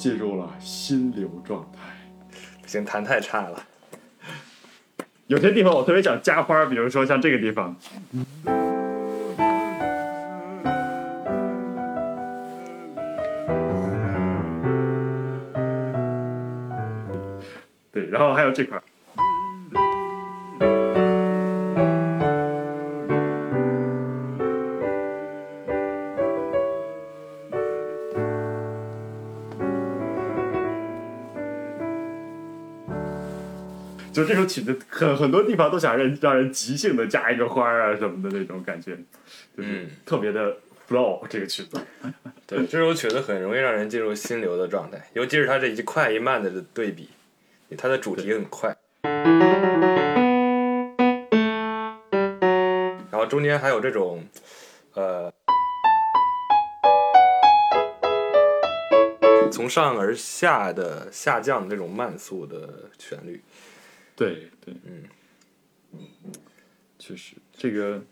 [0.00, 1.80] 进入了心流状态。
[2.62, 3.62] 不行，弹太差了。
[5.26, 7.76] 有些地方我特别想加花，比如说像这个地方。
[17.92, 18.79] 对，然后还有这块
[34.30, 38.92] 这首曲子，很很多地方都想让让人即兴的加一个花儿啊什么的那种感觉，
[39.56, 39.90] 就是嗯。
[40.06, 40.56] 特别的
[40.88, 41.76] flow 这个曲子。
[42.46, 47.08] 对，这首曲子很容易让人进入心流的状态，尤其是它这一快一慢的对比，
[47.76, 48.76] 它的主题很快，
[53.10, 54.24] 然后中间还有这种，
[54.94, 55.32] 呃，
[59.50, 63.42] 从上而下的下降的这种慢速的旋律，
[64.20, 65.04] 对对，嗯，
[66.98, 68.02] 确实，这个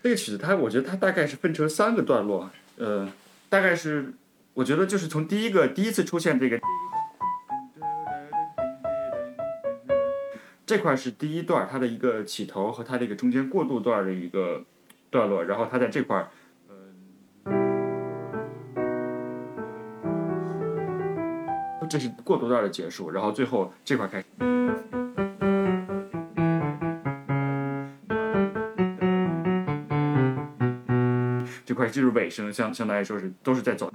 [0.00, 3.12] 这个曲子它，我觉得它大概是分成三个段落，呃，
[3.48, 4.14] 大概是
[4.52, 6.60] 我觉得就是从第一个第一次出现这个
[10.64, 14.64] 这块是第一段，它的一个起头和它这个中间过渡段的一个
[15.10, 16.30] 段落，然后它在这块
[21.88, 24.24] 这是过渡段的结束，然后最后这块开始。
[31.64, 33.90] 这块就是尾声，相相当于说是都是在走。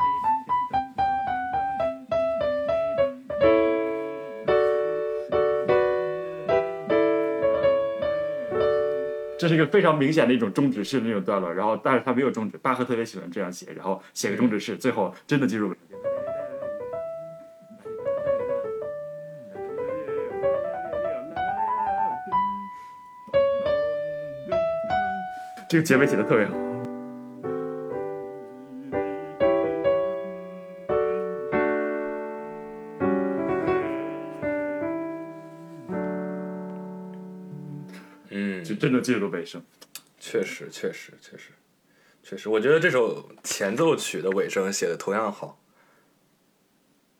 [9.37, 15.73] 这是一个非常明显的一种终止式的那种段落，然后但是它没有终止，巴赫特别喜欢这样写，然后写个终止式，最后真的进入。
[25.69, 26.53] 这个结尾写的特别好。
[38.31, 39.63] 嗯，就真的进入尾声。
[40.19, 41.51] 确实，确实，确实，
[42.23, 45.61] 确实，我觉得这首前奏曲的尾声写的同样好，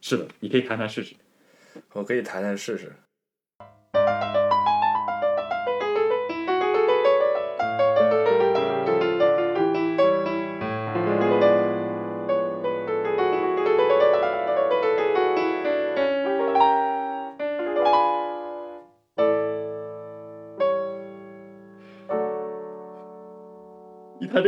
[0.02, 1.16] 是的，你可以弹弹试试。
[1.94, 2.92] 我可以弹弹试试。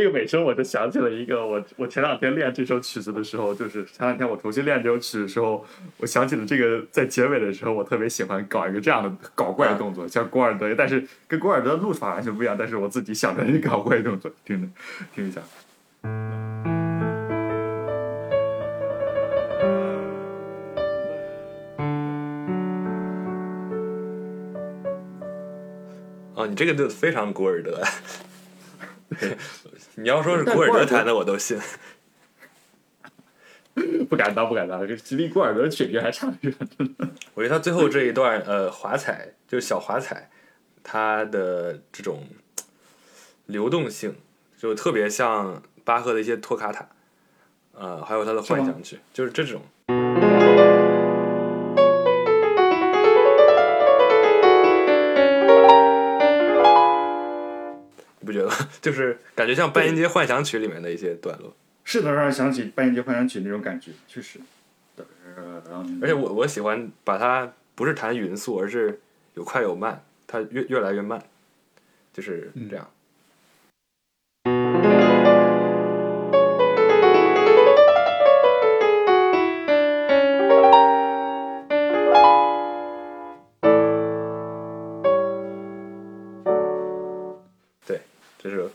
[0.02, 5.64] 这个尾声，我就想起了一个我我前两天练这首曲子的时候，就是前两天我重新练这首曲的时候，
[5.98, 14.68] 我想起了这个在结尾的时候，我特别喜欢搞一个这样的搞怪的动作，像古尔德，但是跟古尔德的录法完全不一样，但是我自己想的那个搞怪动作，听着
[15.14, 15.40] 听一下。
[26.34, 27.80] 哦，你这个就非常古尔德。
[29.96, 31.58] 你要说是古尔德德弹的，我都信。
[34.08, 36.54] 不敢当，不敢当，这离古尔德的水平还差得远。
[37.34, 40.28] 我觉得他最后这一段，呃，华彩就是小华彩，
[40.82, 42.26] 他的这种
[43.46, 44.14] 流动性，
[44.58, 46.86] 就特别像巴赫的一些托卡塔，
[47.72, 49.62] 呃，还有他的幻想曲，就是这种。
[58.82, 61.56] 就是感觉像《半音阶幻想曲》里面的一些段落。
[61.84, 64.38] 是的让人想起《半音阶幻想曲》那种感觉，确实。
[66.02, 69.00] 而且我我喜欢把它不是弹匀速，而是
[69.34, 71.22] 有快有慢，它越越来越慢，
[72.12, 72.90] 就是这样。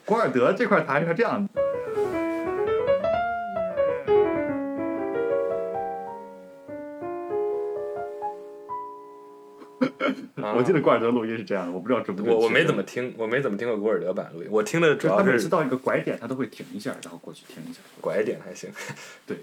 [0.08, 1.62] 古尔德这块弹是这样的。
[10.56, 12.34] 我记得古尔德录音是这样的，我不知道准不准。
[12.34, 17.82] 我我没怎么听，我没怎么听过古尔德版录音，我听的主要是每次到一个拐点，他都会停一下，然后过去听一下。
[18.00, 18.72] 拐点还行。
[19.28, 19.38] 对，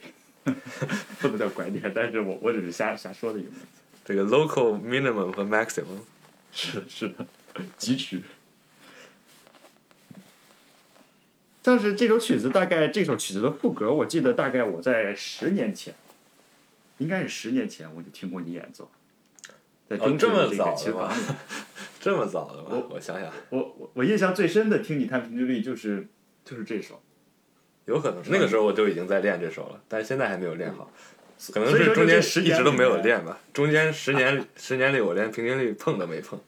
[1.21, 3.67] 不能叫拐点，但是我我只是瞎瞎说的一个名字。
[4.03, 6.01] 这个 local minimum 和 maximum，
[6.53, 7.27] 是，是的，
[7.77, 8.23] 极值。
[11.65, 15.95] 像是这首曲子，大概这首曲子的副歌，我记得大概我在十年前，
[16.99, 18.91] 应该是十年前我就听过你演奏，
[19.89, 20.77] 在哦中这么早。
[21.99, 22.91] 这么早的吗我？
[22.91, 26.07] 我想想，我我我印象最深的听你弹平均律就是
[26.45, 27.01] 就是这首，
[27.87, 30.93] 有可能是那个时候我就已经在练这首了，但是现在还没有练好，
[31.51, 33.41] 可能是中间十一直都没有练吧。
[33.55, 36.39] 中间十年里十年里，我连平均律碰都没碰。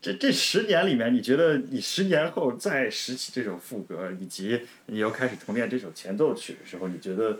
[0.00, 7.38] 这这十年里面，你觉得你十年后再拾起这首副歌，以及你又开始重练这首前奏曲的时候，你觉得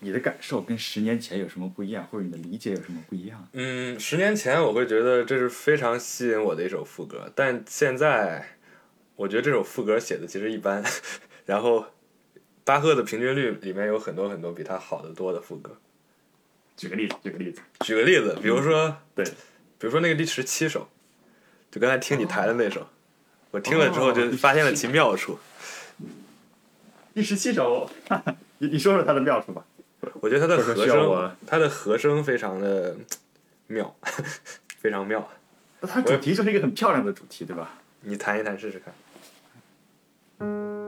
[0.00, 3.48] 你的感受跟十年前有什么不一样，或者你的理解有什么不一样？
[3.52, 8.56] 嗯，十年前我会觉得这是非常吸引我的一首副歌，但现在
[9.16, 10.82] 我觉得这首副歌写的其实一般。
[11.44, 11.84] 然后，
[12.64, 15.76] 巴赫的平均律里面有很多很多比他好得多的副歌。
[16.76, 20.88] 举个例子，举个例子，举个例子，比如说，对，比如说那个第十七首，
[21.72, 22.86] 就刚才听你弹的那首，
[23.50, 25.38] 我听了之后就发现了其妙处。
[27.14, 27.90] 第十七首，
[28.58, 29.64] 你你说说它的妙处吧。
[30.20, 32.94] 我觉得它的和声，它的和声非常的
[33.68, 33.96] 妙，
[34.76, 35.26] 非常妙。
[35.80, 37.78] 那它主题就是一个很漂亮的主题，对吧？
[38.02, 38.82] 你弹一弹试试
[40.38, 40.81] 看。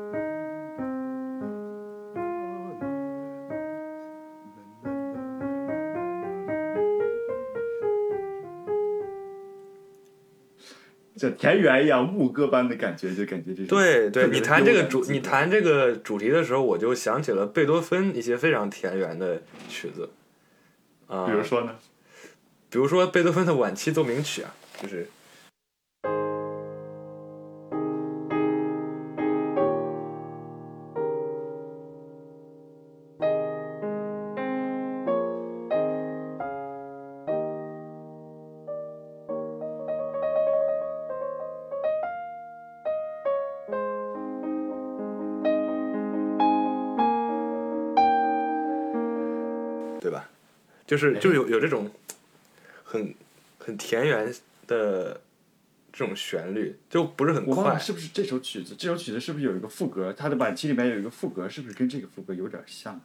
[11.28, 20.10] 像田园一样牧歌般的感觉，就感觉这种对对，你谈这个主你谈这个主题的时候，我就想起了贝多芬一些非常田园的曲子，
[21.06, 21.74] 啊、比如说呢？
[22.70, 25.06] 比如说贝多芬的晚期奏鸣曲啊，就是。
[50.94, 51.90] 就是就有有这种
[52.84, 53.12] 很
[53.58, 54.32] 很田园
[54.68, 55.20] 的
[55.92, 57.76] 这种旋律，就不是很快。
[57.76, 58.76] 是不是这首曲子？
[58.78, 60.14] 这首曲子是不是有一个副歌？
[60.16, 63.00] 它的晚期里面有一个副歌，是不是跟这个副歌有点像？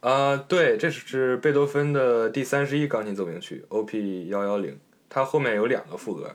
[0.00, 4.28] 啊、对，这是贝多芬的第三十一钢琴奏鸣曲 O.P.
[4.28, 4.78] 幺幺零，
[5.10, 6.34] 它后面有两个副歌。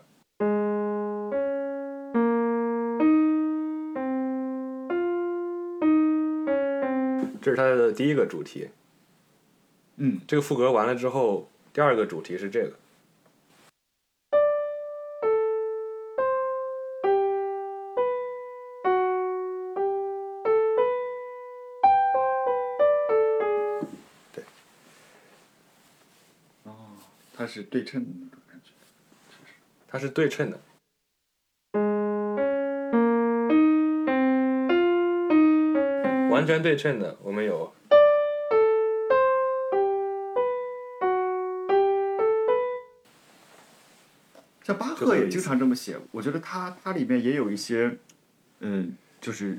[7.42, 8.70] 这是它的第一个主题，
[10.02, 12.74] 嗯，这个副歌完了之后，第二个主题是这个
[24.32, 24.42] 对。
[27.36, 28.72] 它是对称的那种感觉。
[29.90, 30.58] 它是对称的。
[36.32, 37.74] 完全对称的，我们有
[44.70, 47.98] 像巴赫也经常这么写，我觉得他他里面也有一些，
[48.60, 49.58] 嗯，就是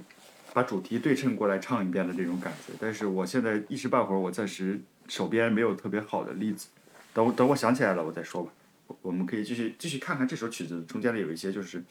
[0.53, 2.73] 把主题对称过来唱一遍的这种感觉。
[2.79, 6.69] 但是我现在一时半会儿我暂时手边没有特别好的例子，
[7.13, 8.53] 等我等我想起来了我再说吧。
[8.87, 11.83] 我我们可以继续继续看看这首曲子中间的有一些就是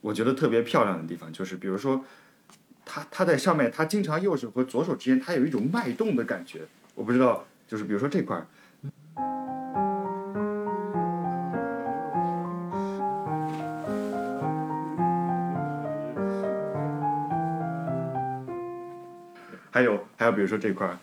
[0.00, 2.04] 我觉得特别漂亮的地方，就是比如说
[2.84, 6.60] 他他在上面他经常右手和左手之间他有一种脉动的感觉，
[6.94, 8.46] 我不知道就是比如说这块儿。
[20.22, 20.96] 还有，比如说这块儿，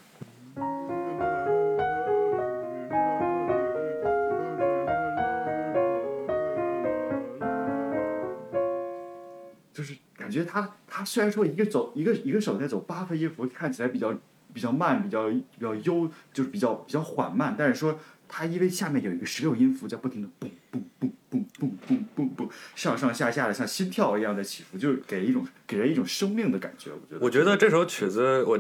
[9.73, 14.17] 就是感觉他他虽然说一个走一个一个手在走八分音符，看起来比较
[14.53, 17.99] 比较慢，比较比较悠，就是比较比较缓慢，但是说
[18.29, 26.91] 他因为下面有一个十六音符在不停的蹦蹦蹦蹦蹦蹦蹦蹦上上下下的，像心跳一样的起伏，就是给一种给人一种生命的感觉。
[26.91, 28.57] 我觉得，我觉得这首曲子，我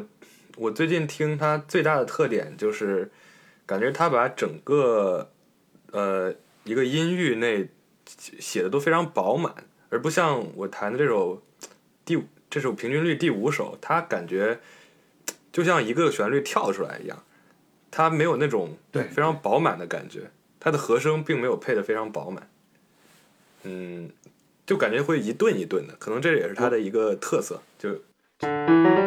[0.59, 3.09] 我最近听他最大的特点就是，
[3.65, 5.31] 感觉他把整个
[5.91, 6.35] 呃
[6.65, 7.69] 一个音域内
[8.05, 9.53] 写的都非常饱满，
[9.89, 11.41] 而不像我弹的这首
[12.03, 14.59] 第五这首平均律第五首，他感觉
[15.53, 17.23] 就像一个旋律跳出来一样，
[17.89, 22.49] 他没有那种对非常饱满的感觉，他的和声并没有配的非常饱满，
[23.63, 24.11] 嗯，
[24.65, 28.01] 就感觉会一顿一顿的，可能这也是他的一个特色，就。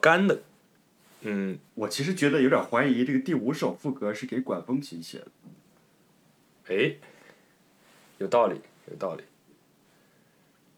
[0.00, 0.42] 干的，
[1.22, 5.26] 嗯，我其实觉得有点怀疑这个第五首副歌是给管风琴写的。
[6.68, 6.96] 哎，
[8.18, 9.24] 有道理，有道理。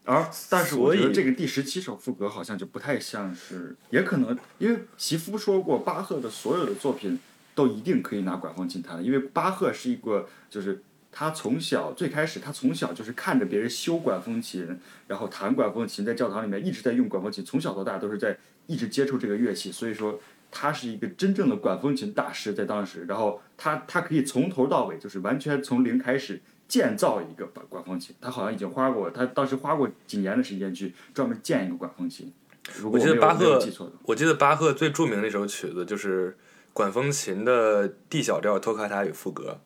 [0.05, 7.17] 而但是我所以觉得这个第十七首副歌好像就不太像是，也可能因为齐夫说过，巴赫的所有的作品
[7.55, 14.77] 都一定可以拿管风琴弹的，因为巴赫是一个就是他从小最开始他从小就是看着别人修管风琴，
[15.07, 20.19] 然后弹管风琴，在教堂里面一直在用管风琴，从小到大都是在一直接触这个乐器，所以说
[20.51, 26.41] 他是一个真正的管风琴大师，在当时，然后他他可以从头到尾就是完全从零开始。
[26.65, 32.33] 建造一个管管风琴，他好像已经花过，他当时花过几年的时间去专门建一个管风琴。
[32.79, 33.59] 如果我记得巴赫
[34.03, 36.35] 我记得巴赫最著名的一首曲子就是
[36.71, 39.59] 管风琴的 D 小调托卡塔与副歌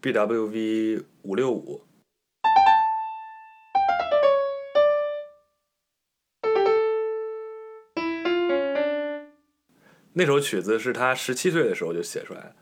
[0.00, 1.82] ，BWV 五六五。
[10.16, 12.54] 那首曲子是他十七岁的时候就写出来的，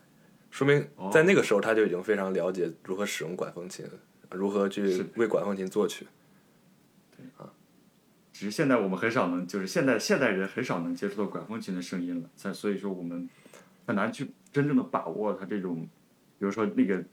[0.51, 3.85] 说明在那个时候他就已经非常了解如何使用管风琴，
[4.31, 6.07] 如何去为管风琴作曲。
[7.15, 7.27] 对。
[7.37, 7.53] 啊。
[8.33, 13.29] 只是现在我们很少能，就是现在现代人很少能接触到管风琴的声音了，在所以说我们
[13.87, 15.87] 很难去真正的把握它这种，
[16.39, 17.05] 比如说那个，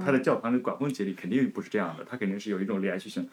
[0.00, 3.28] 他在教堂的管风琴里肯定不是这样的，他肯定是有一种连续性，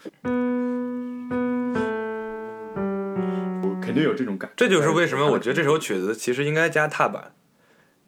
[3.87, 4.51] 肯定有这种感。
[4.55, 7.33] 这就是为什么我觉得这首曲子其实应该加踏板。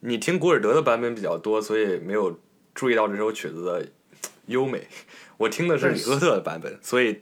[0.02, 2.40] 你听古尔德的版本比较多，所以没有
[2.76, 3.88] 注意到这首曲子的
[4.48, 4.88] 优美。
[5.38, 7.22] 我听的是李赫特的版本，所以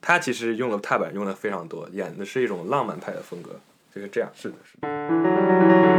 [0.00, 3.60] 他其实用了踏板用的非常多，演的是一种浪漫派的风格，
[3.94, 4.30] 就是这样。
[4.34, 5.89] 是的，是的。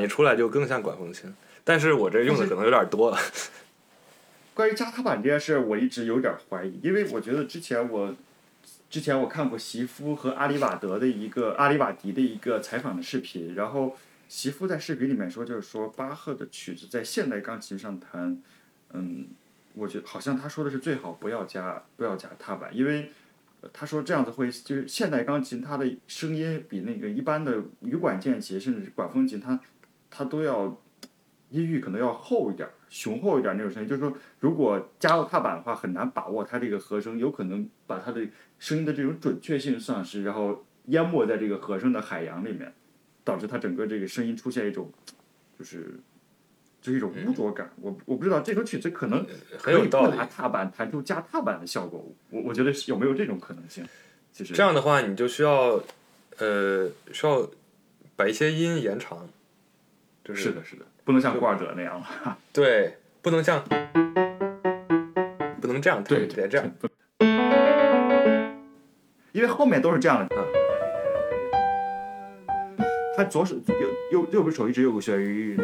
[0.00, 3.18] 一出来就更像管风琴，但是我这用的可能有点多了。
[4.54, 8.14] 关于加踏板这件事，我一直有点怀疑，因为我觉得之前我
[8.90, 13.96] 之前我看过席夫和阿里瓦德的一个阿里瓦迪的一个采访的视频，然后
[14.28, 18.42] 席夫在视频里面说，就是说巴赫的曲子在现代钢琴上弹，
[18.92, 19.28] 嗯，
[19.74, 23.10] 我觉得好像他说的是最好不要加不要加踏板，因为
[23.62, 29.58] 呃他说这样子会就是现代钢琴它的声音比那个一般的羽管键琴甚至是管风琴它
[30.10, 30.76] 它都要
[31.50, 33.88] 音域可能要厚一点儿，雄厚一点儿那种声音。
[33.88, 38.26] 就是说，如果加入踏板的话，很难把握它这个和声，有可能把它的
[38.58, 42.72] 声音的这种准确性丧失，然后淹没在这个和声的海洋里面，
[43.24, 44.92] 导致它整个这个声音出现一种，
[45.58, 45.98] 就是
[46.80, 47.70] 就是一种污浊感。
[47.80, 49.24] 我我不知道这首曲子可能
[49.58, 53.84] 很有道理可以不拿踏板弹出加踏板的效果，我我觉得是有没有这种可能性？
[54.32, 55.82] 其实这样的话，你就需要，
[56.38, 57.50] 呃，需要
[58.14, 59.28] 把一些音延长，
[60.24, 62.38] 就是是的，是的，不能像古尔德那样了。
[62.52, 63.64] 对，不能像，
[65.60, 66.70] 不能这样弹，对，得这样。
[69.32, 70.36] 因为后面都是这样的。
[73.16, 75.56] 他左手右右右边手一直有个旋律，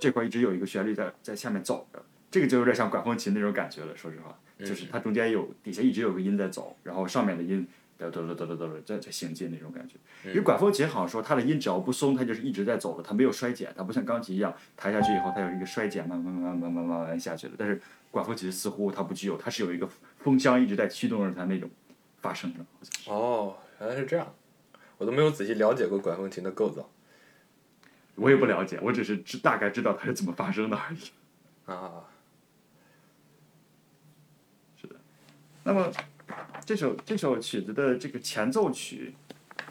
[0.00, 3.96] 这块一直有一个旋律在在下面走着，这个就有点像管风琴那种感觉了。
[3.96, 7.66] 说实话，就是它中间有底下一直有个音在走，然后上面的音
[7.98, 9.96] 嘚嘚嘚嘚嘚嘚在在行进那种感觉。
[10.24, 17.54] 因为管风琴好像说它的音只要不松，它就是一直在走的，它没有衰减，它不像钢琴一样弹下去以后它有一个衰减，慢慢慢慢慢慢慢慢下去了。
[17.56, 19.88] 但是管风琴似乎它不具有，它是有一个
[20.18, 21.70] 风箱一直在驱动着它那种
[22.20, 22.60] 发生的。
[23.06, 24.34] 哦，原来是这样，
[24.98, 26.88] 我都没有仔细了解过管风琴的构造
[28.14, 30.98] 我也不了解，我只是知大概知道它是怎么发生的而已。
[31.66, 32.04] 啊。
[34.80, 34.96] 是的
[35.64, 35.90] 那么，
[36.66, 39.14] 这首这首曲子的这个前奏曲，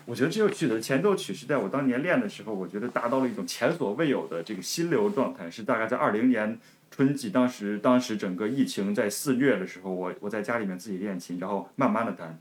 [0.06, 6.58] 我觉得这首曲子的前奏曲是在我当年练的时候，我觉得达到了一种前所未有的这个心流状态，是大概在二零年
[6.90, 12.40] 春季，当时当时整个疫情在肆虐的时候，我我在家里面自己练琴，然后慢慢的弹。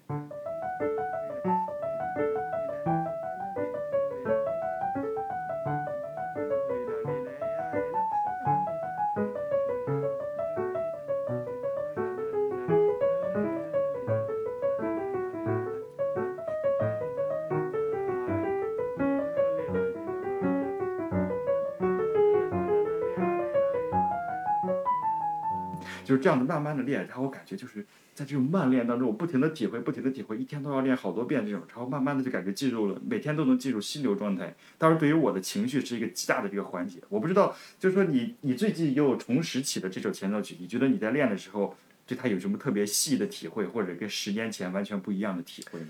[26.25, 34.57] 这样的慢慢的练，然后我感觉就是在这种慢练当中，我不停的体会，不停的体会，一天都要练好多遍这种，然后慢慢的就感觉进入了，每天都能进入心流状态。
[34.79, 36.99] 当然，对于我的情绪是一个极大的这个缓解。
[37.11, 45.89] 我不知道，就是说你你最近又重拾起了这首前奏曲，你觉得你在练的时候，对它有什么特别细的体会，或者跟十年前完全不一样的体会呢？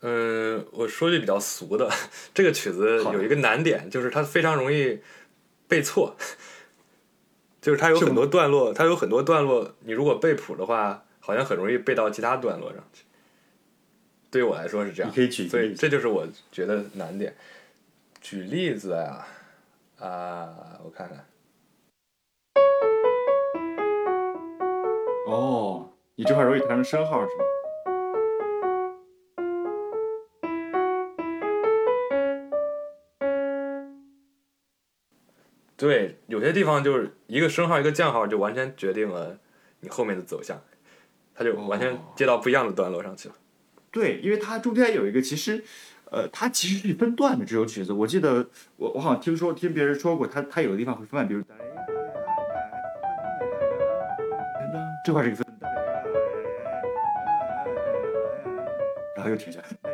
[0.00, 1.90] 嗯，我说句比较俗的，
[2.32, 4.98] 这个曲子有一个难点，就是它非常容易
[5.68, 6.16] 背错，
[7.66, 13.02] 就是它有很多段落，它有很多段落，你如果背谱的话，好像很容易背到其他段落上去。
[14.30, 15.74] 对于我来说是这样你，可以举个所以。
[15.74, 17.34] 这就是我觉得难点。
[18.20, 19.26] 举例子啊、
[19.98, 21.26] 啊，我看看，
[25.26, 27.42] 哦，你这块容易弹成升号是吗？
[35.76, 39.38] 对，有些地方就是一个升号一个降号，就完全决定了
[39.80, 40.58] 你后面的走向，
[41.34, 43.34] 它就完全接到不一样的段落上去了。
[43.90, 45.62] 对，因为它中间有一个，其实，
[46.10, 47.92] 呃，它其实是分段的这首曲子。
[47.92, 51.42] 我记得我我好像听说听别人说过，它它有的地方会分段，比如
[55.04, 55.46] 这块是一个分，
[59.14, 59.85] 然后又停下来。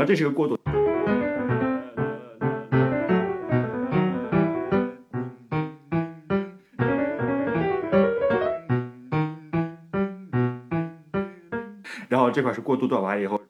[0.00, 0.58] 后这是个过渡。
[12.08, 13.40] 然后这块是过渡段完以后，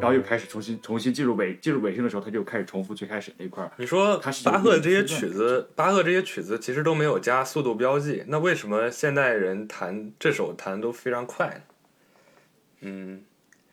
[0.00, 3.70] 然后又开始重新重新进入尾进入尾声的时候，他就开始重复最开始那一块。
[3.76, 11.60] 你说巴赫这些曲子，巴赫这些曲子其实都没有加速度标记，那为什么现代人弹这首弹都非常快呢？
[11.60, 11.69] 嗯，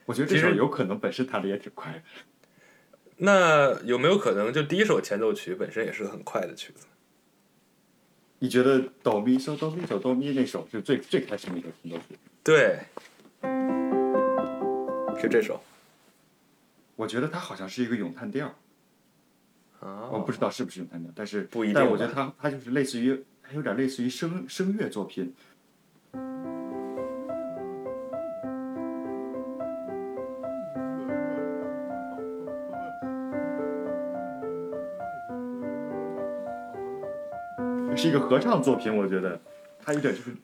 [0.07, 2.01] 我觉得这首有可能本身弹的也挺快的。
[3.17, 6.87] 那有没有可能就第一首前奏曲本身也是个很快的曲子？
[8.39, 12.17] 你觉得哆咪嗦哆咪嗦哆咪那首是最最开始那首前奏曲？
[12.43, 12.79] 对，
[15.19, 15.59] 是这首。
[16.95, 18.55] 我觉得它好像是一个咏叹调，
[19.79, 25.33] 啊，我不知道是不是咏叹调，但是不一定但我觉得它它就是类似于，它有点类似于声声乐作品。
[37.97, 39.41] 是一个合唱作品，我觉得
[39.83, 40.35] 它有点就是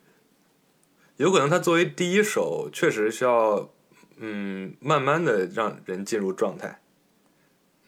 [1.18, 3.70] 有可能它作为第一首，确实需要，
[4.18, 6.80] 嗯，慢慢的让人进入状态。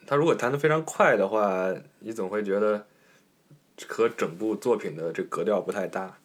[0.06, 2.86] 他如果弹得非常快的话，你总会觉得
[3.88, 6.18] 和整部作品的这格调不太搭。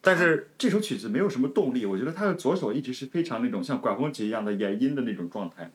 [0.00, 5.70] 但是，这首曲子没有什么动力，我觉得他的左手一直是非常那种像管风琴一样的延音的那种状态，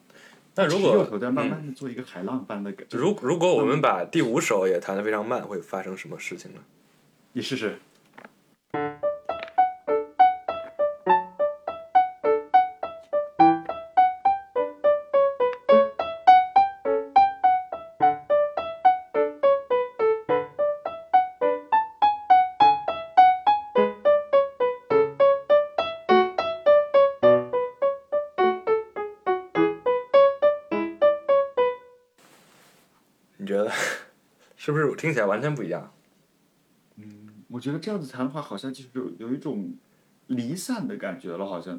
[0.54, 2.98] 但如果右手在慢嗯慢的做一个海浪般的感觉。
[2.98, 6.60] 如如果我们把第五首也弹得非常慢，会发生什么事情呢？
[7.40, 7.80] 你试试。
[33.38, 33.72] 你觉得
[34.58, 35.90] 是不是听起来完全不一样？
[37.60, 39.74] 我觉得这样子弹的话，好像就是有有一种
[40.28, 41.78] 离散的感觉了，好像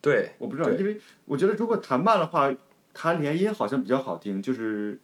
[0.00, 2.50] 对，我不知道，因为我觉得如果弹慢的话，
[2.94, 4.98] 弹连音好像比较好听，就是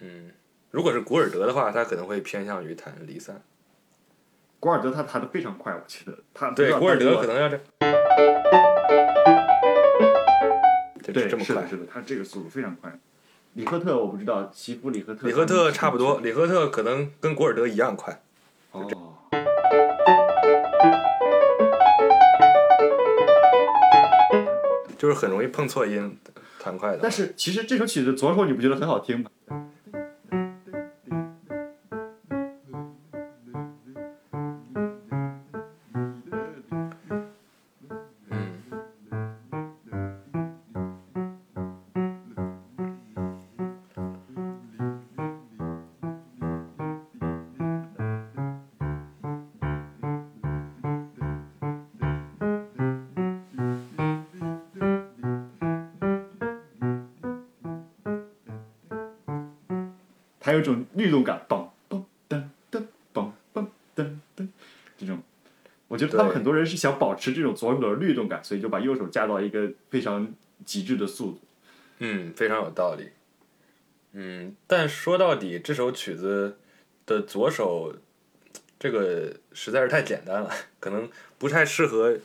[0.00, 0.32] 嗯
[0.70, 3.42] 如果是古尔德的话，他可能会偏向于弹离散。
[4.58, 7.60] 古尔德他弹的非常快，我记得他对，古尔德可能能要这，
[11.16, 11.68] 这对这么快是的，。
[11.68, 12.92] 是的，他这个速度非常快。
[13.54, 18.20] 里赫特我不知道，齐夫里赫特里赫特差不多，里赫特可能跟古尔德一样快。
[18.72, 18.86] 哦。
[24.98, 26.18] 就是很容易碰错音，
[26.58, 26.98] 弹快的。
[27.02, 29.30] 但是其实这首曲子左手你不觉得很好听吗？
[60.96, 64.48] 律动感，嘣嘣噔噔嘣嘣噔噔，
[64.98, 65.22] 这种，
[65.88, 70.30] 我我觉得他们很多人是想保持这种左手的律动感，所以就把右手加到一个非常
[70.66, 71.40] 极致的速度。
[72.00, 73.08] 嗯，非常有道理。
[74.12, 76.58] 嗯，但说到底，这首曲子
[77.06, 77.96] 的左手
[78.78, 82.18] 这个实在是太简单了，可能不太适合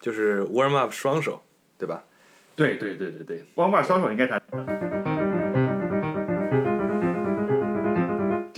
[0.00, 1.42] 就是 warm up 双手，
[1.76, 2.04] 对吧？
[2.56, 4.41] 对对对对对，，warm up 双手应该弹。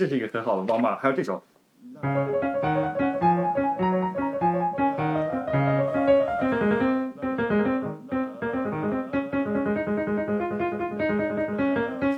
[0.05, 1.43] 这是一个很好的汪骂，还有这首。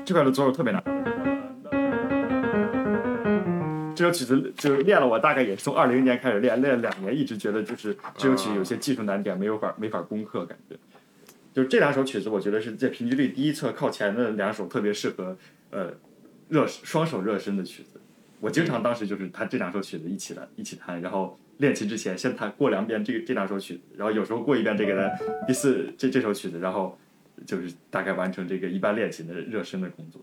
[0.04, 0.84] 这块的左手特别难。
[3.96, 10.76] 这首曲子就练了，我大概也是从二零年开始练，练了两年，一直觉得就是这首曲有些技术难点，没有法没法攻克，感觉。
[11.54, 15.38] 就这两首曲子，我觉得是在平均率第一侧靠前的两首特别适合
[15.72, 15.92] 呃
[16.50, 18.00] 热双手热身的曲子。
[18.40, 25.10] 我经常当时就是弹这两首曲子一起来一起弹，然后练琴之前先弹过两遍这个这两首曲子，然后有时候过一遍这个呢
[25.48, 26.98] 第四这这首曲子，然后
[27.46, 30.22] 就是大概完成这个一般练琴的热身的工作。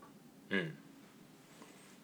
[0.51, 0.71] 嗯。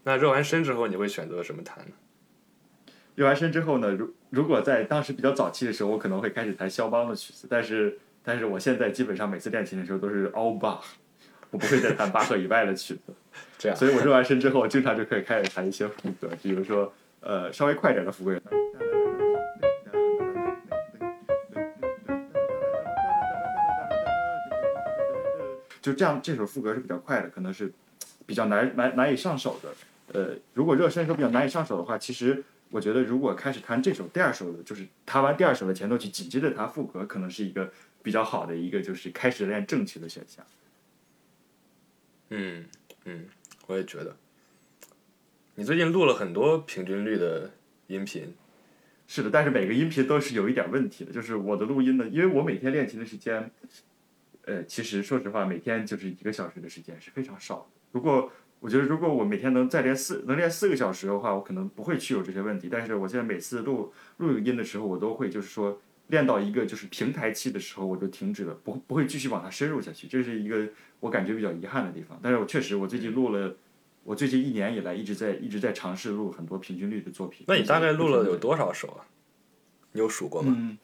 [0.02, 2.94] 那热完身之后，你会选择什么弹呢？
[3.14, 10.80] 热完身之后呢，如如果在当时比较早期的时候，我可能会开始弹肖邦的曲子，但是但是我现在基本上每次练琴的时候都是 all Bach，
[11.50, 13.12] 我不会再弹巴赫以外的曲子。
[13.58, 18.40] 这样，所以我热完身之后，经常就可以开始弹一些副歌，比如说呃稍微快点的副歌。
[25.82, 27.72] 就这样，这首副歌是比较快的，可能是
[28.26, 29.70] 比较难难难以上手的。
[30.12, 40.44] 呃，如果热身的时候比较难以上手的话，其实我觉得如果开始弹这首第二首的，就是弹完第二首的前奏曲，紧接着弹副歌，可能是一个比较好的一个就是开始练正曲的选项。
[42.30, 42.64] 嗯
[43.04, 43.26] 嗯，
[43.66, 44.16] 我也觉得。
[45.56, 47.50] 你最近录了很多平均律的
[47.88, 48.34] 音频，
[49.06, 53.50] 是的，但是每个音频都是有一点问题的，就是我的录音呢，因为我每天练琴的时间，
[54.46, 57.66] 呃，其实说实话，每天就是一个小时的时间是非常少的。
[57.92, 62.68] 如果我觉得如果我每天能再练四能练四个小时的话，我可能不会去有这些问题。
[62.70, 70.06] 但是我现在每次录录音的时候，我都会就是说练到一个就是平台期的时候，我就停止了，不不会继续往它深入下去。
[70.06, 70.68] 这是一个
[71.00, 72.18] 我感觉比较遗憾的地方。
[72.22, 73.56] 但是我确实我最近录了，
[74.04, 77.44] 我最近一年以来一直在一直在尝试录很多平均律的作品。
[77.48, 79.06] 那你大概录了有多少首啊？
[79.92, 80.54] 你有数过吗？
[80.56, 80.78] 嗯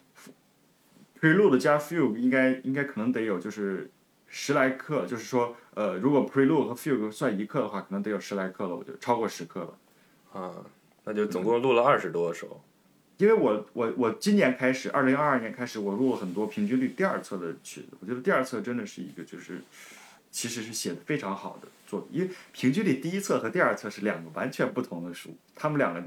[1.20, 3.90] ，prelude 加 fugue 应该应该可能得有就是
[4.26, 9.78] 十来克，就是说呃，如果 prelude 和 fugue 算一克的话，可能得有十来克了，我就超过十克了。
[10.32, 10.54] 啊，
[11.04, 12.60] 那就总共录了二十多首。
[13.18, 17.88] 因为我我我今年开始，二零二二年开始，我录了很多平均律第二册的曲子。
[18.00, 19.62] 我觉得第二册真的是一个就是，
[20.30, 22.20] 其实是写的非常好的作品。
[22.20, 26.04] 因为平均律第一册和第二册是两个完全不同的书，他们两个，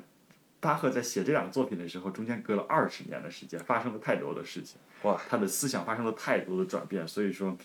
[0.60, 4.78] 巴赫在写这两个作品的时候，中间隔了二十年的时间，发生了太多的事情。
[5.02, 7.58] 哇，他的思想发生了太多的转变，所以说，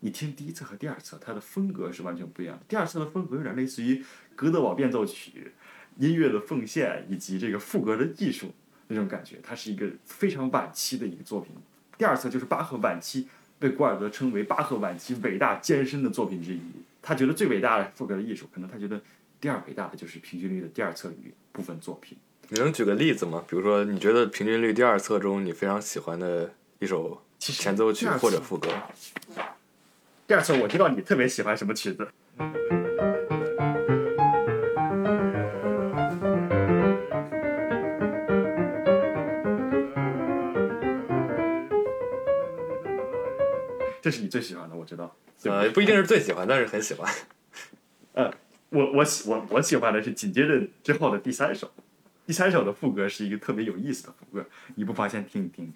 [0.00, 2.64] 你听第一册和第二册，它的风格是完全不一样的。
[2.68, 4.02] 第二册的风格有点类似于
[4.34, 5.52] 哥德堡变奏曲、
[5.98, 8.54] 音乐的奉献以及这个赋格的艺术
[8.88, 11.54] 那种感觉，它是一个非常晚期的一个作品。
[11.96, 16.60] 第二册就是巴赫晚期，被古尔德称为巴赫晚期伟大艰深的作品之一。
[17.00, 19.00] 他觉得最伟大的赋格的艺术，可能他觉得
[19.40, 22.18] 第二伟大的就是平均律的第二册里部分作品。
[22.48, 23.44] 你能举个例子吗？
[23.48, 28.68] 比如说，你觉得平均律第二册中你非常喜欢的一首前奏曲或者副歌？
[30.26, 32.08] 第二册我知道你特别喜欢什么曲子。
[44.08, 45.14] 这是你最喜欢的，我知道。
[45.44, 47.12] 呃，不一定是最喜欢，但是很喜欢。
[48.70, 51.70] 我我喜我我喜欢的是紧接着之后的第三首，
[52.26, 55.70] 第三首的副歌是一个特别有意思的副歌，你不妨先听一听。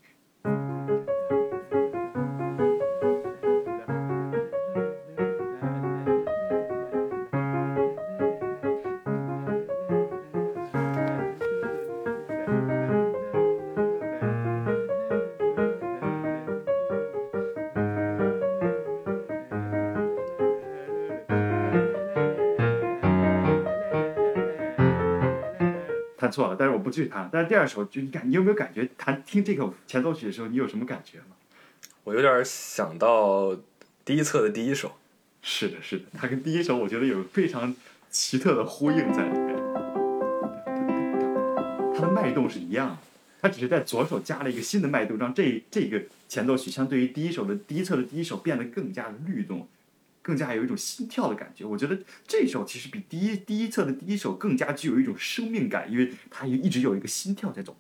[26.33, 27.29] 错了，但是我不继续弹。
[27.31, 31.37] 但是第二首就你感，你有没有感觉弹听这个前奏曲的时候，你有什么感觉吗？
[32.05, 33.55] 我有点想到
[34.05, 34.93] 第一册的第一首。
[35.43, 37.75] 是的，是的，它跟第一首我觉得有非常
[38.11, 39.57] 奇特的呼应在里面。
[41.95, 42.99] 它的脉动是一样的，
[43.41, 49.67] 它只是在左手加了一个新的脉动，让这这个前奏曲相对于第一首的第一册的第一首变得更加的律动，
[50.23, 51.65] 更加有一种心跳的感觉。
[51.65, 57.77] 我觉得这首其实比第一第一册的第一首更加具有一种生命感，因为它一直有一个心跳在走。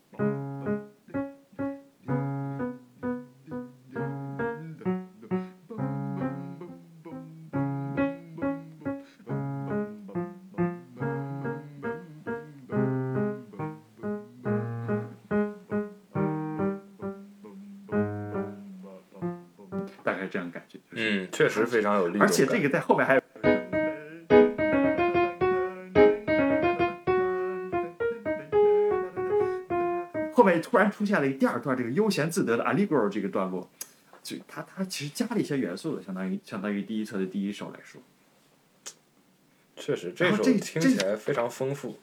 [20.03, 20.79] 大概这样感觉。
[20.91, 22.29] 就是嗯，确实非常有律动感。
[22.29, 23.23] 而且这个在后面还有。
[30.35, 33.71] 后面突然出现了第二段这个悠闲自得的 Allegro 这个段落，
[34.23, 38.03] 就它它其实加了一些元素的，相当于相当于第一册的第一首来说。
[39.77, 41.99] 确实，这首这这听起来非常丰富。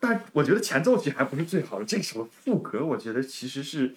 [0.00, 3.94] 但我觉得前奏曲还不是最好的，这首副歌我觉得其实是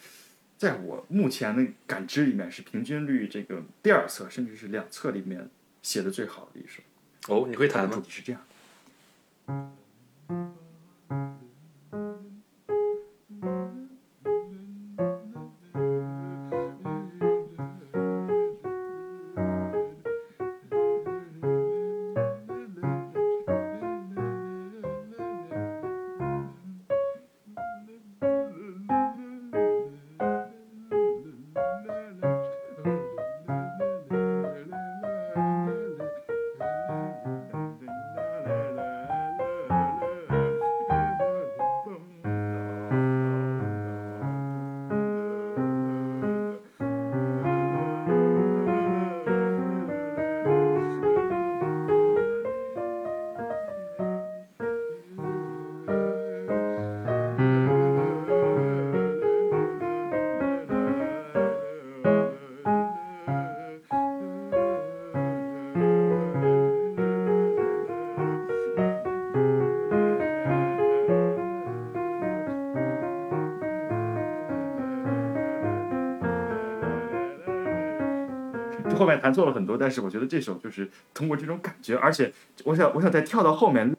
[0.58, 5.48] 在我目前的感知里面是平均率这个第二册甚至是两册里面
[5.82, 6.82] 写的最好的一首。
[7.28, 7.96] 哦，你会弹吗？
[7.96, 8.42] 主题是这样。
[79.28, 82.32] 弹错了很多，但是我觉得这首就是通过这种感觉，而且
[82.64, 83.94] 我想我想再跳到后面。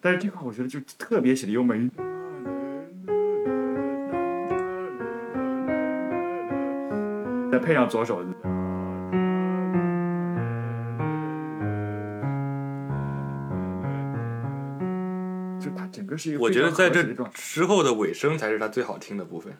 [0.00, 1.90] 但是这块我觉得就特别写的优美。
[7.50, 8.22] 再配上左手，
[15.58, 17.02] 就它整个是一个我觉得在这
[17.34, 19.52] 之后的尾声才是它最好听的部分。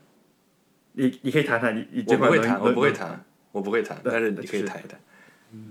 [0.92, 5.00] 你你可以弹弹，你你这块我不会弹，我不会弹，我不会弹，但是你可以是弹一弹。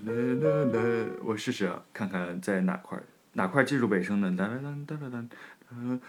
[0.05, 2.96] 啦啦啦，我试试啊，看看在哪块儿
[3.37, 4.35] 哪块儿记住尾声呢？
[4.35, 5.99] 哒啦啦哒啦啦，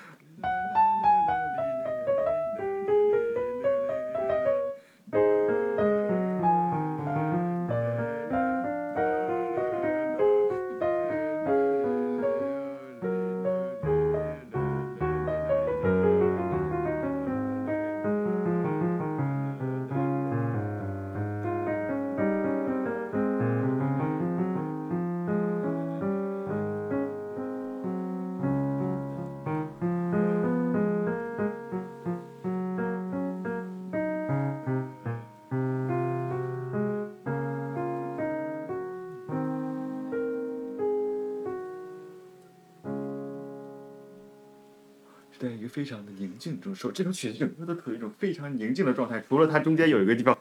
[45.39, 50.37] 在一个非常的宁静中说，这首曲子整个都处于一种非常宁静的状态，除了它中间有一个地方。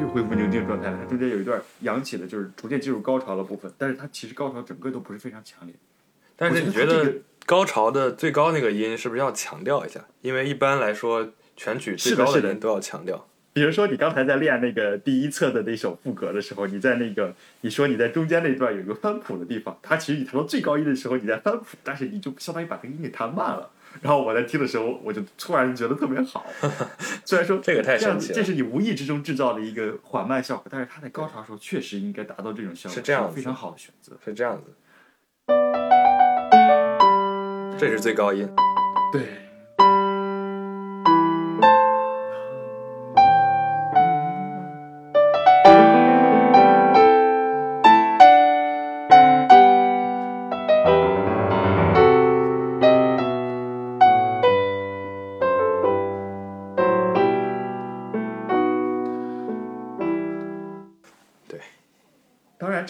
[0.00, 5.76] 又恢复宁静状态了，它中间有一段扬起的，就是逐渐进入高潮的部分，但是它其实高潮整个都不是非常强烈。
[6.34, 7.14] 但是你觉得
[7.46, 10.04] 高潮的最高那个音是不是要强调一下？
[10.20, 13.28] 因为一般来说，全曲最高的是的高音都要强调。
[13.52, 23.70] 比如说，你刚才在练那个第一册的那首副歌的时候，你在那个你说你在中间那段有一个翻谱的地方，它其实你弹到最高音的时候你在翻谱，但是你就相当于把这个音给弹慢了。
[24.02, 26.44] 然后我在听的时候，我就突然觉得特别好。
[27.24, 34.12] 虽然说这个太神奇了这是你无意之中制造的一个缓慢效果，但是它在高潮的时候确实应该达到这种效果，是这样非常好的选择。
[34.22, 34.74] 是这样子，
[37.78, 38.48] 这是最高音。
[39.12, 39.45] 对。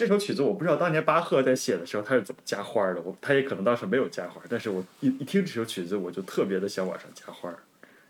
[0.07, 7.59] 这首曲子，我不知道当年巴赫在写的时候他是怎么加花儿的，我他也可能当时没有加花儿，但是我一一听这首曲子，我就特别的想往上加花儿。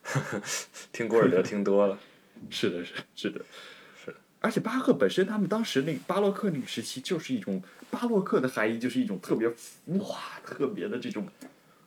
[0.93, 1.97] 听古尔德听多了，
[2.51, 3.41] 是的，是是的，
[4.05, 4.15] 是。
[4.41, 11.27] 而且巴赫本身，他们当时那个巴洛克那个时期，就是一种巴洛克的含义，就是一种特别浮华、特别的这种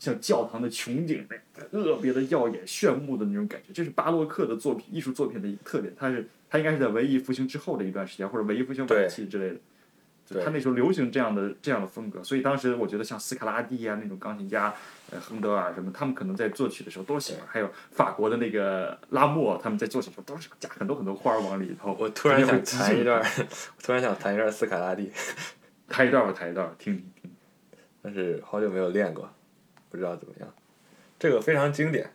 [0.01, 5.95] 像教堂的穹顶那特别的耀眼炫目的那种感觉，这是巴洛克的作品艺术作品的一个特点。
[5.97, 9.61] 它是它应该是在文艺复兴之后的一段时间，或者文艺复兴晚期之类的。
[10.33, 14.73] 对他那时候流行这样的这样的风格，所以当时我觉得像斯卡拉蒂啊那种钢琴家，
[15.11, 17.43] 呃，亨德尔什么，他们可能在作曲的时候都喜欢。
[17.49, 21.95] 还有法国的那个拉莫，他们在作曲的时候都是加很多很多花儿往里头。
[21.99, 25.13] 我突然想弹一段，特我突然想弹一段斯卡拉蒂，
[25.89, 27.31] 弹一段吧，弹一段，听听听。
[28.01, 29.29] 但是好久没有练过，
[29.91, 30.49] 不知道怎么样。
[31.19, 32.09] 这个非常经典，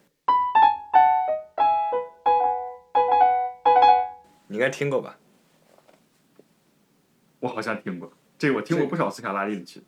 [4.47, 5.17] 你应该听过吧？
[7.45, 9.79] 我好像听过，这个我听过不少斯卡拉利的曲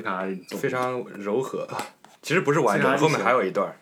[0.00, 0.26] 斯卡
[0.58, 1.68] 非常柔和，
[2.22, 3.76] 其实不是完整，后面还有一段，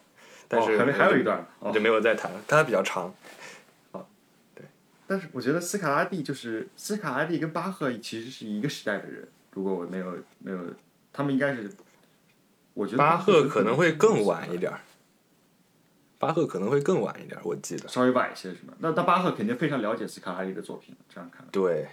[0.49, 3.15] 但是哦还没还有一段就没有再弹了，它比较长。
[5.07, 10.59] 但是我觉得斯卡拉蒂就是斯卡拉蒂跟巴赫其实是一个时代的人，如果我没有没有，
[11.15, 11.71] 他们应该是，
[12.75, 14.81] 我觉得巴赫可能会更晚一点儿，
[16.19, 17.89] 巴赫可能会更晚一点，我记得。
[17.89, 18.75] 稍微晚一些是吗？
[18.81, 21.47] 那那巴赫肯定非常了解斯卡拉蒂的作品，这样看。
[21.51, 21.89] 对，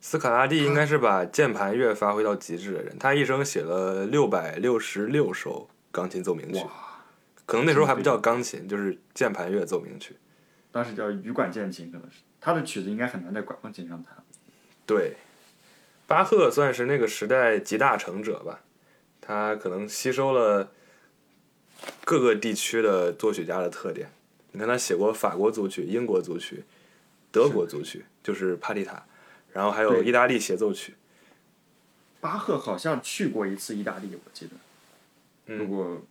[0.00, 6.64] 斯卡拉蒂应该是把键盘乐发挥到极致的人，他一生写了六百六十六首钢琴奏鸣曲，
[7.44, 10.16] 可能那时候还不叫钢琴，就是键盘乐奏鸣曲。
[10.70, 14.14] 当时叫羽管键琴，可能是他的曲子应该很难在管风琴上弹。
[14.84, 15.16] 对，
[16.06, 18.60] 巴赫算是那个时代集大成者吧，
[19.20, 20.70] 他可能吸收了
[22.04, 24.10] 各个地区的作曲家的特点。
[24.52, 26.64] 你看他写过法国组曲、英国组曲、
[27.32, 29.04] 德国组曲，就是帕蒂塔，
[29.56, 30.92] 然后还有意大利协奏曲。
[32.20, 34.52] 巴赫好像去过一次意大利，我记得。
[35.46, 36.02] 嗯如果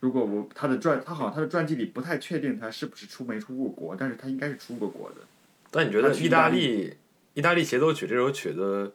[0.00, 5.22] 如果我他的传，他好像他的传记里不太确定他是不是出没出过国，但是他应该是出过国的。
[5.70, 6.94] 但你觉得意大利
[7.32, 8.92] 意大利协奏曲这首曲子，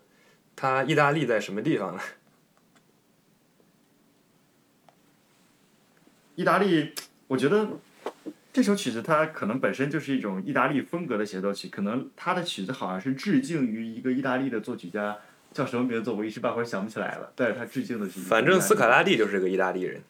[0.55, 2.03] 它意大利在什么地方呢？
[6.35, 6.93] 意大利，
[7.27, 7.67] 我觉得
[8.53, 15.17] 这首曲子它可能本身就是一种意大利风格的协奏曲，可能它的曲子好像是致敬于一个意大利的作曲家，
[15.53, 17.31] 叫什么名字我一时半会儿想不起来了。
[17.35, 20.01] 但是他致敬的是反正斯卡拉蒂，就是个意大利人。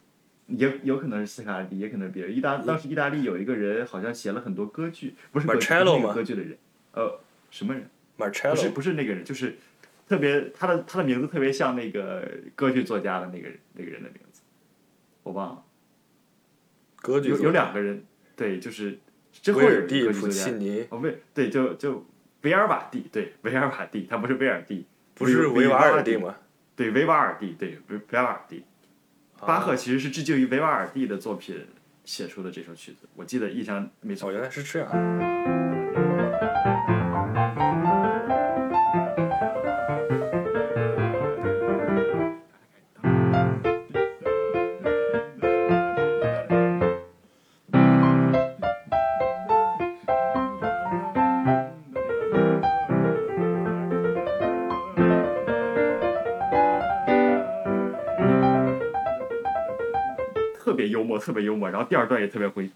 [0.48, 2.36] 也有可能是斯卡拉蒂，也可能是别人。
[2.36, 6.58] 意大当时意大利有一个人好像写了很多歌剧，不是那个吗歌剧的人，
[6.94, 7.20] 呃，
[7.50, 7.90] 什么人？
[8.18, 9.58] 不是不是那个人，就是
[10.08, 14.42] 特别他的他的名字特别像那个歌剧作家的那个人那个人的名字，
[15.24, 15.64] 我忘了。
[17.08, 18.04] 有有两个人，
[18.42, 18.98] 对，就是
[19.32, 22.04] 之后威有一尔蒂普契尼，哦，维对，就就
[22.42, 24.84] 维尔瓦蒂，对，维尔瓦蒂，他不是威尔第，
[25.14, 26.18] 不是维瓦尔第？
[26.18, 26.36] 吗？
[26.76, 28.64] 对，维瓦尔第，对，维维瓦尔第。
[29.46, 31.56] 巴赫其实是致敬于维瓦尔第的作品
[32.04, 34.34] 写出的这首曲子，我记得印象没错哦，。
[34.34, 35.61] 原来是这样。
[60.82, 62.68] 别幽默，特别幽默，然后第二段也特别诙。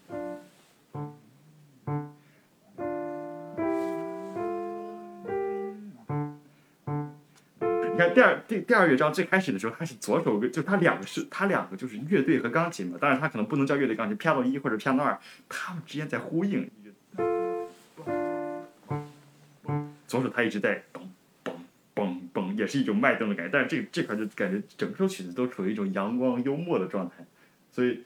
[7.92, 16.70] 你看第二第第二乐章最开始的时候，它是左手，就它两个是它两个就是乐队和钢琴嘛，当然它可能不能叫乐队钢琴，piano 一或者 piano 二，它们之间在呼应。
[20.06, 21.00] 左手它一直在嘣
[21.42, 21.50] 嘣
[21.92, 27.25] 嘣嘣，也是一种脉动的感觉，但是这这块就感觉整首曲子都处于一种阳光幽默的状态，
[27.76, 28.02] 所以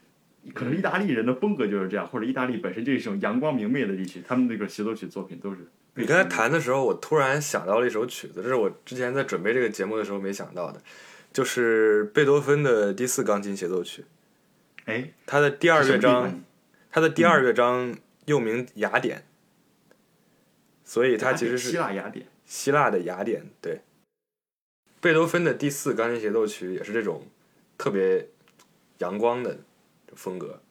[0.53, 5.59] 可能意大利人的风格就是这样，或者意大利本身这是一种阳光明媚的地区，他们那个协奏曲作品都是。
[5.95, 10.81] 你刚才弹的时候，我突然想到了一首曲子，这是我之前在准备这个节目的时候没想到的，
[11.31, 14.03] 就是贝多芬的第四钢琴协奏曲。
[14.83, 16.41] 哎，它的第二乐章方，
[16.89, 17.95] 它的第二乐章
[18.25, 19.23] 又名雅典，
[20.83, 22.25] 所以它其实是希腊雅典。
[22.45, 23.45] 希腊的雅典。
[23.61, 23.79] 对，
[24.99, 27.25] 贝多芬的第四钢琴协奏曲也是这种
[27.77, 28.27] 特别
[29.01, 29.57] 阳光的
[30.15, 30.61] 风格。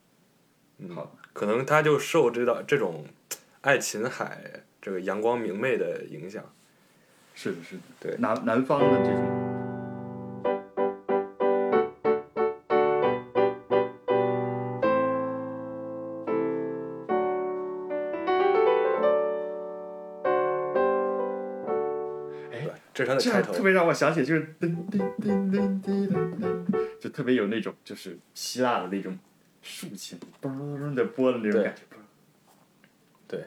[0.78, 3.04] 嗯好，可能他就受这道这种
[3.60, 6.42] 爱琴海这个阳光明媚的影响。
[7.34, 9.49] 是的，是的，对南南方的这种。
[23.10, 23.62] 它的开头这样特。
[23.62, 29.18] 别让我想起，就是噔噔噔噔噔噔噔，就特别有那种就是希腊的那种
[29.62, 31.82] 竖琴，嘣的拨的那种感觉。
[33.26, 33.44] 对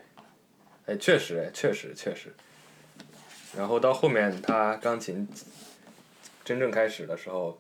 [0.85, 2.33] 哎，确实，哎，确实，确实。
[3.55, 5.27] 然后到后面，他钢琴
[6.43, 7.57] 真正开始的时候，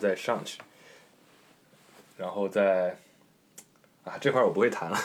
[0.00, 0.58] 再上去，
[2.16, 2.96] 然后再
[4.04, 4.98] 啊，这块儿我不会弹了。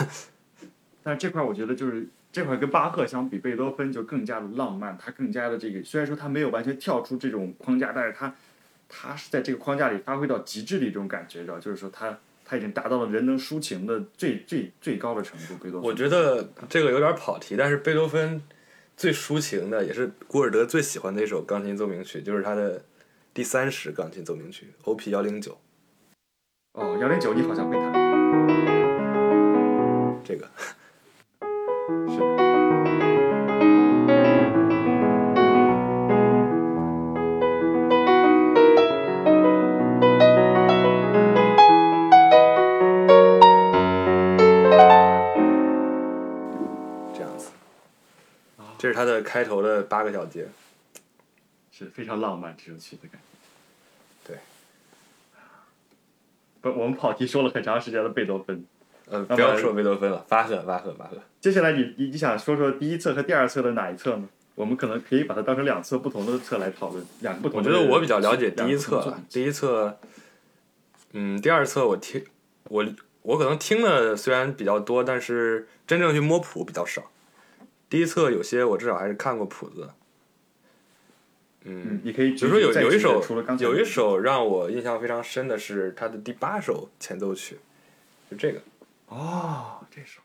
[1.03, 8.33] 但是这块儿我觉得就是这块儿跟巴赫相比，贝多芬就更加的浪漫，他更加的这个，虽然说他没有完全跳出这种框架，但是他
[8.89, 11.59] 他是在这个框架里发挥到极致的一种感觉，知道？
[11.59, 15.55] 就是说他他已经达到了人能抒情的最最最高的程度。
[15.63, 18.41] 贝多芬，我觉得这个有点跑题，但是贝多芬
[18.97, 22.83] 最抒情的，也是古尔德最喜欢的一首钢琴奏鸣曲，就是他的
[23.36, 25.11] 第三十钢琴奏鸣曲 O.P.
[25.11, 25.57] 幺零九。
[26.71, 27.91] 哦，幺零九你好像会弹，
[30.23, 30.49] 这个
[32.07, 32.25] 是的。
[47.13, 47.51] 这样子，
[48.77, 50.47] 这是它的开头的八个小节。
[51.78, 54.30] 是非常浪漫这首曲子感觉。
[54.30, 54.38] 对。
[56.61, 58.65] 不，我们跑题说了很长时间的贝多芬，
[59.07, 61.17] 呃，不要说贝多芬了，巴赫，巴赫，巴赫。
[61.41, 64.30] 接下来你你你想说说第一册和第二册的哪一册呢？
[64.55, 67.69] 我们可能可以把它当成两册不同的册来讨论，两个不同的。
[67.69, 69.99] 我觉得我比较了解第一册第一册，
[71.11, 72.23] 嗯，第二册我听
[72.69, 72.86] 我
[73.23, 77.11] 我可能听的虽然比较多，但是真正去摸谱比较少。
[77.89, 79.89] 第一册有些我至少还是看过谱子。
[81.68, 83.24] 嗯嗯，，你可以比如说有有一首
[83.59, 87.57] 有一首让我印象非常深的是他的第八首前奏曲，
[88.30, 88.61] 就这个。
[89.07, 90.22] 哦，这首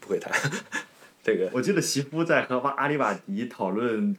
[0.00, 0.32] 不会弹，
[1.22, 4.16] 这个我记得媳妇在和阿阿里瓦迪讨论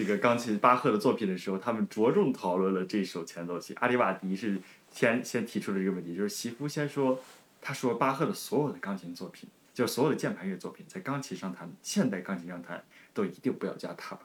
[0.00, 3.74] 这个钢琴巴赫的作品的时候，他们着重讨论了这首前奏曲。
[3.80, 4.58] 阿里瓦迪是
[4.90, 7.20] 先先提出了这个问题，就是席夫先说，
[7.60, 12.82] 他说巴赫的所有的钢琴作品，就是所有的键盘乐作品，在钢琴上弹，现代钢琴上弹，
[13.12, 14.24] 都一定不要加踏板。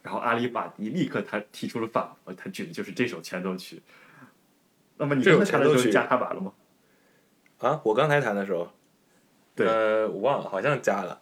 [0.00, 3.82] 然后阿里瓦迪立刻他提出了反驳，他举的就是这首前奏曲。
[4.96, 6.52] 那么你弹的时候加踏板了吗？
[7.58, 8.70] 啊，我刚才弹的时候，
[9.56, 11.20] 对呃，我忘了，好像加了。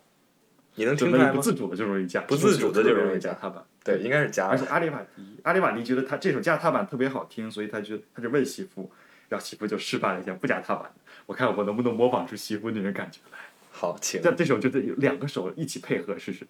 [0.77, 1.33] 你能听出来吗？
[1.33, 3.63] 不自主的就容易加，不自主的就容易容易加加踏板。
[3.85, 4.47] 对，应该是加。
[4.47, 8.91] 而且阿里瓦迪，阿里瓦迪觉得他这首加踏板特别好听，所以他就他就问媳妇，
[9.29, 10.91] 然后媳妇就示范了一下不加踏板，
[11.27, 13.39] 我看我能不能模仿出媳妇那种感觉来。
[13.71, 14.23] 好，请。
[14.23, 16.47] 这这首就得有两个手一起配合试试。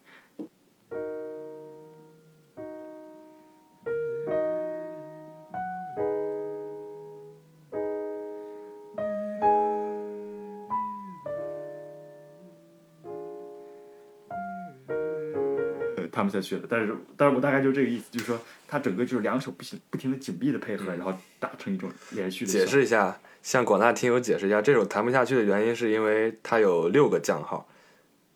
[16.24, 16.66] 弹不下去了。
[16.68, 22.50] 但是，但是我大概就这个意思，就是说他整个就是两手不停不停的紧闭的配合，然后打成一种连续的。
[22.50, 27.68] 解释一下，向广大听友解释一下，这首弹不下去的原因是因为它有六个降号。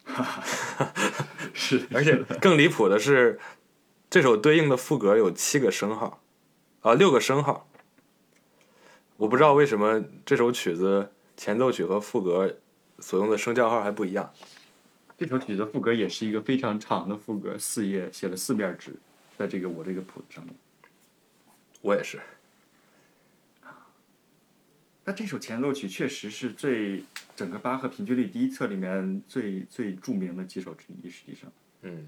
[1.52, 3.38] 是，而且更离谱的是，
[4.08, 6.22] 这首对应的副歌有七个升号，
[6.80, 7.68] 啊，六个升号。
[9.16, 12.56] 我不知道为什么这首曲子前奏曲和副歌
[13.00, 14.32] 所用的升降号还不一样。
[15.18, 18.94] 这首曲子副歌也是一个非常长的副歌，四页写了四面纸，
[19.36, 20.54] 在这个我这个谱子上面。
[21.82, 22.20] 我也是。
[25.04, 27.02] 那这首前奏曲确实是最
[27.34, 31.50] 整个巴赫平均律第一册里面最最著名的几首之一，实际上。
[31.82, 32.06] 嗯。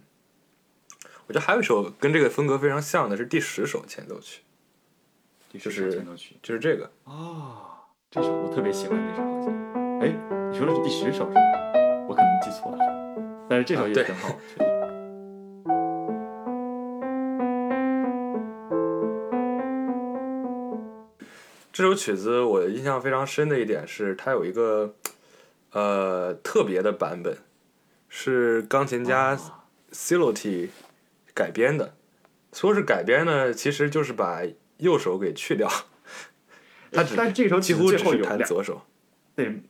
[1.26, 4.42] 我觉得还有一首跟这个风格非常像的是第十首前奏曲。
[5.50, 6.88] 第十首前奏曲就是这个。
[7.04, 7.66] 哦，
[8.08, 10.00] 这首我特别喜欢这首，好像。
[10.00, 10.08] 哎，
[10.52, 11.40] 你说的是第十首是吗？
[12.08, 12.89] 我可能记错了。
[13.50, 14.38] 但是这首也挺好。
[21.72, 24.94] 这首曲子我印象非常深的一点是，它有一个
[25.72, 27.38] 呃特别的版本，
[28.08, 29.36] 是钢琴家
[29.90, 30.68] Siloti
[31.34, 31.94] 改编的。
[32.52, 34.42] 说是改编呢，其实就是把
[34.76, 35.68] 右手给去掉。
[36.92, 38.82] 他只但这首几乎只是弹左手。
[39.34, 39.60] 对。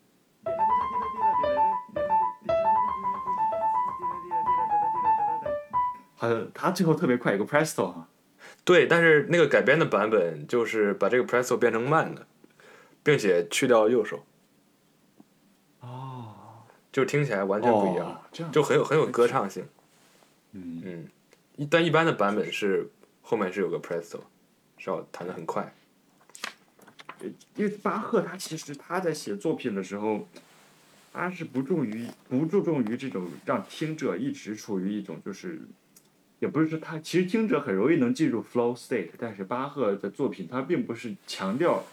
[6.20, 8.08] 呃，他最后特别快，有个 Presto 哈。
[8.64, 12.26] 对，但是那个改编的版本就是把这个 Presto 变成慢的，
[13.02, 14.24] 并且去掉右手。
[15.80, 16.36] 哦。
[16.92, 18.20] 就听起来完全不一样，
[18.52, 19.64] 就很有很有歌唱性。
[20.52, 20.82] 嗯
[21.56, 22.90] 嗯，但一般的版本是
[23.22, 24.20] 后面是有个 Presto，
[24.76, 25.72] 是要弹的很快。
[27.54, 30.26] 因为巴赫他其实他在写作品的时候，
[31.12, 35.62] 他是不重于不注重于这种让听者一直处于一种就是。
[36.40, 41.84] 也不是说他，其实听者很容易能进入 flow state，但是巴赫的作品他并不是强调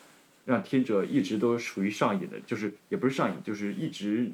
[0.45, 4.31] 让听者一直都处于上瘾的，就是也不是上瘾，就是一直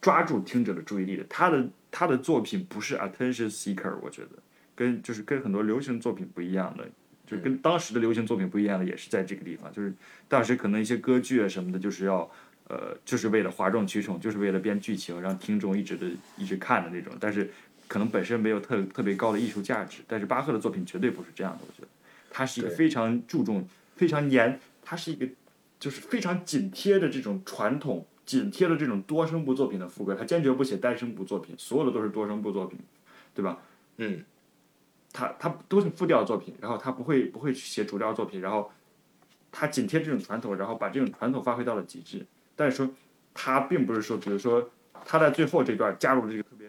[0.00, 1.24] 抓住听者的注意力的。
[1.28, 4.30] 他的他的作品不是 attention seeker，我觉得
[4.74, 6.88] 跟就是跟很多流行作品不一样的，
[7.26, 9.92] 就跟当时的流行作品不一样的，也是在这个地方，就是
[10.28, 12.30] 当时可能一些歌剧啊什么的，就是要
[12.68, 16.06] 呃就是为了哗众取宠，就是为了编剧情，让听众一直的
[16.38, 17.50] 一直看的那种，但是。
[17.88, 21.60] 可能本身没有特特别高的艺术价值，但是巴赫的作品绝对不是这样的。
[21.66, 21.88] 我觉得，
[22.30, 25.26] 他是一个非常注重、非常严，他是一个
[25.78, 30.14] 就是非常紧贴着这种传统、紧贴着这种多声部作品的副歌。
[30.14, 32.78] 他坚决不写单声部作品，所有的都是多声部作品，
[33.34, 33.58] 对吧？
[33.98, 34.24] 嗯，
[35.12, 38.70] 他他都是复调作品，然后他不会不会去写主调作品，然后
[39.52, 42.26] 他紧贴这种传统，然后把这种传统发挥到了极致。
[42.54, 42.90] 但是说
[43.32, 44.70] 他并不是说，比如说
[45.04, 46.65] 他在最后这段加入了这个特别。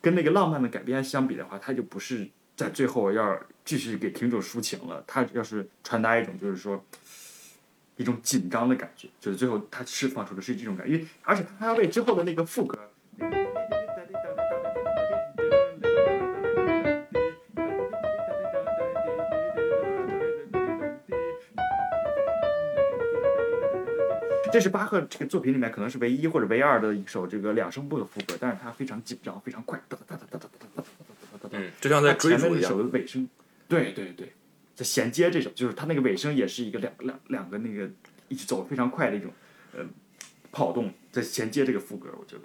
[0.00, 5.02] 跟那个浪漫的改编相比的话，他就不是在最后要继续给听众抒情了。
[5.06, 6.84] 他要是传达一种就是说
[7.96, 12.78] 一种紧张的感觉，就是最后他释放出的是这种感觉，因为而且他要为之后的那个副歌。
[13.16, 13.49] 那个
[24.52, 33.28] 这是巴赫这个作品里面可能是唯一或者唯二的一首这个两声部的副歌，但是它非常紧张，非常快，哒哒哒哒哒哒哒哒哒哒哒嗯，就像在追逐一首的尾声，
[33.68, 34.32] 对对对，
[34.74, 37.88] 在衔接这首，就是它那个尾声也是一个两两两个那个
[38.28, 39.30] 一直走非常快的一种
[39.72, 39.84] 呃
[40.50, 42.42] 跑动，在衔接这个副歌，我觉得，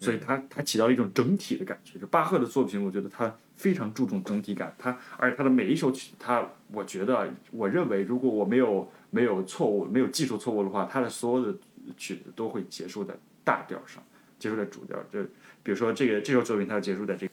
[0.00, 1.98] 所以它它起到了一种整体的感觉。
[1.98, 8.90] 就巴赫的作品，我觉得他非常注重整体感，他而且他的每一首曲，他我觉得我认为如果我没有。
[9.10, 11.58] 没有错误，没有技术错误的话，他的所有的
[11.96, 14.02] 曲子都会结束在大调上，
[14.38, 14.98] 结束在主调。
[15.10, 15.22] 这
[15.62, 17.32] 比如说这个这首作品，它结束在这个。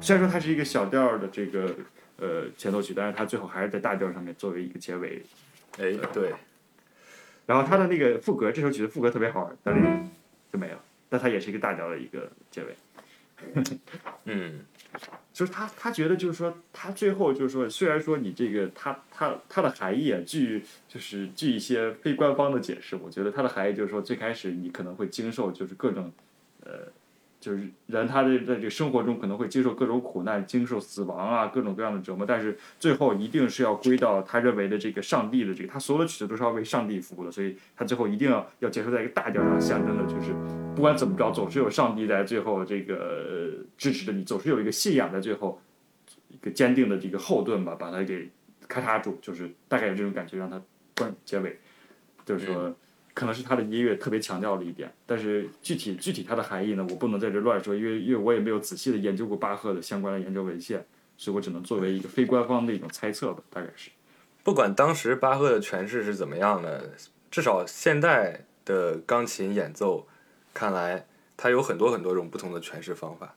[0.00, 1.74] 虽然说它是一个小调的这个
[2.16, 5.22] 呃前奏曲，但是它最后还是在大调上面作为一个结尾。
[5.78, 6.32] 哎，对。
[7.44, 9.82] 然后它的那个副歌，这首曲子副歌特别好玩，但是
[10.50, 10.80] 就没了。
[11.10, 12.74] 但它也是一个大调的一个结尾。
[14.24, 14.60] 嗯，
[15.32, 26.12] 就是他，他觉得就是说，他最后就是说，虽然说你这个，他他他的含义啊，据就是据一些非官方的解释，我觉得他的含义就是说，最开始你可能会经受就是各种，
[26.64, 26.88] 呃。
[27.40, 40.34] 就是人，他的在这个生活中可能会接受各种苦难，经受死亡啊，各种各样的折磨，但是最后一定是要归到他认为的这个上帝的这个，他所有的曲子都是要为上帝服务的，所以他最后一定要要结束在一个大调上，象征的就是
[40.78, 45.60] 不管怎么着，总是有上帝在最后这个支持着你，总是有一个信仰在最后
[46.28, 48.30] 一个坚定的这个后盾吧，把它给
[48.68, 50.62] 咔嚓住，就是大概有这种感觉，让它
[50.96, 51.58] 关结尾，
[52.24, 52.74] 就是说。
[53.14, 63.90] 可能是他的音乐特别强调了一点，但是具体具体它的含义呢，我不能在这乱说，因为因为我也没有仔细的研究过巴赫的相关的研究文献，所以我只能作为一个非官方的一种猜测吧，大概是。
[64.44, 66.92] 不管当时巴赫的诠释是怎么样的，
[67.28, 70.06] 至少现代的钢琴演奏
[70.58, 71.06] 看来，
[71.36, 73.34] 它有很多很多种不同的诠释方法。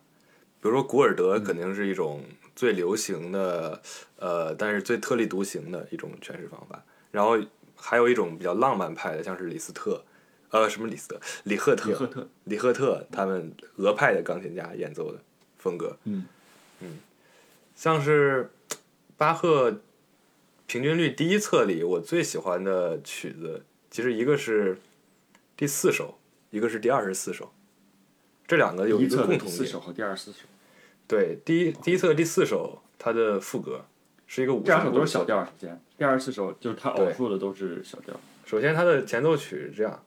[0.60, 2.24] 比如说古尔德肯定是一种
[2.56, 3.82] 最流行的，
[4.18, 7.38] 呃，但是最特立独行的一种诠释方法，然后。
[7.84, 10.06] 还有一种比较浪漫派的，像是李斯特，
[10.52, 15.18] 呃，什么李斯特，李赫特，李赫特，李赫特，他们俄派的钢琴家演奏的
[15.58, 16.28] 风格，嗯
[16.82, 17.00] 嗯，
[17.76, 18.52] 像是
[19.18, 19.82] 巴赫
[20.68, 24.80] 平均律第一册里，我最喜欢的曲子，其实一个是
[25.58, 26.20] 第四首，
[26.52, 27.50] 一个是第二十四首，
[28.46, 29.50] 这两个有一个共同点。
[29.50, 30.40] 四首和第二十四首。
[31.08, 33.86] 对，第一第一册第四首，它的副歌。
[34.28, 38.14] 是一个五这两首都是小调，首先第二十四首就是它偶数的都是小调。
[38.46, 40.04] 首先，它的前奏曲是这样。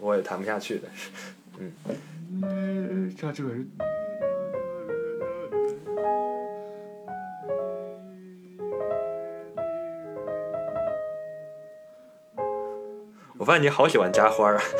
[0.00, 1.10] 我也弹不下去，但是，
[2.42, 3.70] 嗯，这这个人。
[13.42, 14.62] 我发现你好喜欢加花啊！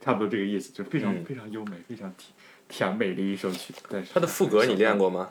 [0.00, 2.32] 差不多这个意思，就非常非常优美、非常甜
[2.66, 3.72] 甜美的一首曲。
[3.88, 5.30] 但是它的副歌你练过吗？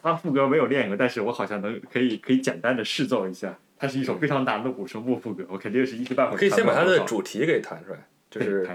[0.00, 3.58] 它副歌没有练过，但是我好像能可以可以简单的试奏一下。
[3.78, 6.38] 它是一首非常难的五声部副歌，我肯定是一时半会儿。
[6.38, 7.98] 可以先把它的主题给弹出来，
[8.28, 8.66] 就是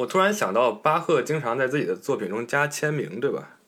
[0.00, 3.58] 我突然想到，巴赫经常在自己的作品中加签名，对吧？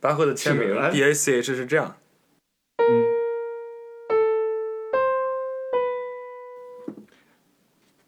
[0.00, 1.96] 巴赫的签名 B A C H 是这样。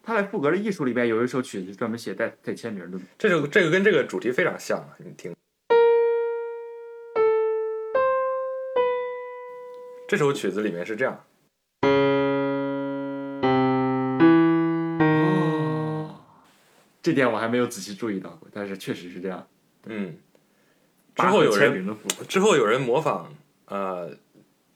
[0.02, 4.96] 他在赋格的艺术里面有一首曲子专门写带带签名的，这首这个跟这个主题非常像啊！
[4.98, 5.34] 你听，
[10.06, 11.24] 这首曲子里面是这样。
[17.02, 19.46] 这点我还没有仔细注意到过，但是确实是这样。
[19.86, 20.18] 嗯，
[21.14, 21.96] 之后有人
[22.28, 23.34] 之后有人模仿，
[23.66, 24.16] 呃，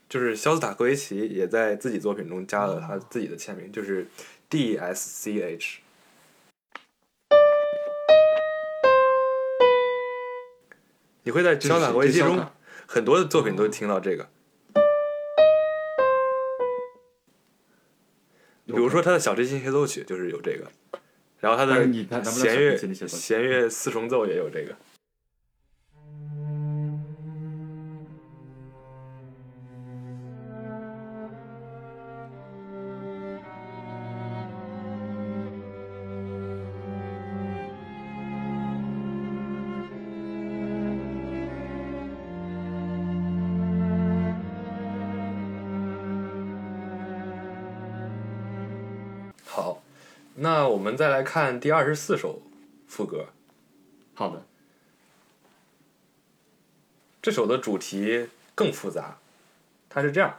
[0.09, 4.07] 就是肖斯塔科维奇也在自己作品中加了他自己的签名，就是。
[4.47, 5.81] D S C H，
[11.25, 12.47] 你会在肖斯塔科维奇中
[12.87, 14.29] 很多的作品都听到这个，
[18.67, 20.71] 比如说他的小提琴协奏曲就是有这个，
[21.45, 21.87] 然后他的
[22.33, 22.75] 弦乐
[23.07, 24.75] 弦乐四重奏也有这个。
[50.95, 52.41] 们再来看第二十四首
[52.87, 53.27] 副歌。
[54.15, 54.47] 好的，
[57.21, 59.19] 这首的主题更复杂，
[59.89, 60.39] 它是这样。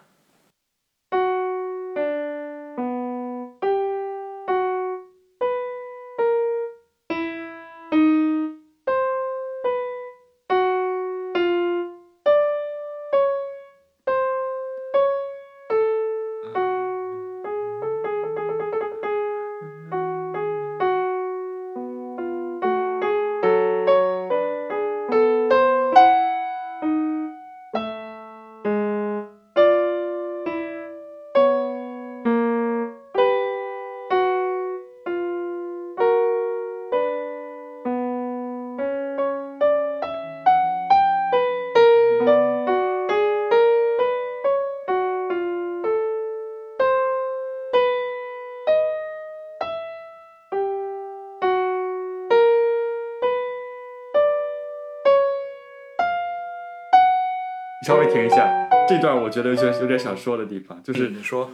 [58.05, 61.49] 微停一下，这段我觉得有有点想说的地方，就是你说，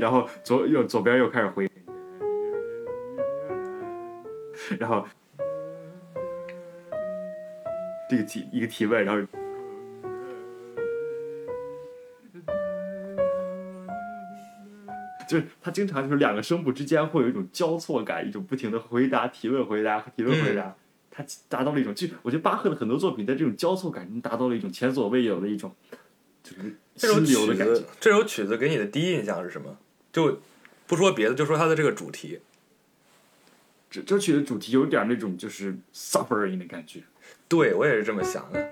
[0.00, 1.70] 然后左右左边又开始回，
[4.78, 5.06] 然后
[8.08, 9.20] 这个提一个提问，然后
[15.28, 20.74] 就是他经常就是两个声部之间会有一种交错感，一种不停的回答、提问、回答、提问、回答，
[21.20, 25.74] 他达到了一种就我觉得巴赫的很多作品在这种交错感中达到了一种前所未有的一种
[26.42, 29.76] 就是这首心流曲的感觉子。，这首曲子给你的第一印象是什么？
[30.12, 30.40] 就
[30.86, 32.40] 不说别的，就说它的这个主题。
[33.90, 37.02] 这这曲的主题有点那种就是 suffering 的感觉。
[37.48, 38.69] 对我也是这么想的。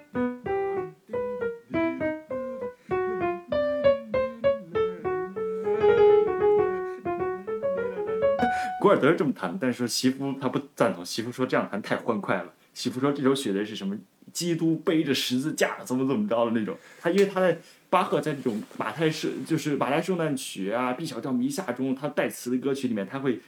[8.88, 12.54] 古尔德是这么弹，但是说席夫他不赞同，席夫说这样弹太欢快了。
[12.72, 13.94] 席夫说这首写的是什么？
[14.32, 16.74] 基督背着十字架，怎么怎么着的那种。
[16.98, 17.58] 他因为他在
[17.90, 23.38] 巴赫在这种马太圣就是马太圣诞曲啊、B 小调弥撒中，他带词的歌曲里面，他会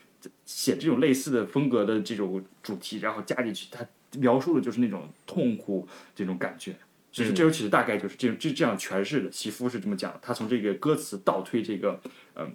[0.45, 3.83] 写这种类似的风格的这种主题，然后加进去，他
[4.19, 6.75] 描述的就是那种痛苦这种感觉。
[7.11, 11.99] 就是这首曲子大概就是这这这样诠释的，席夫是这么讲，他从这个歌词倒推这个
[12.35, 12.53] 嗯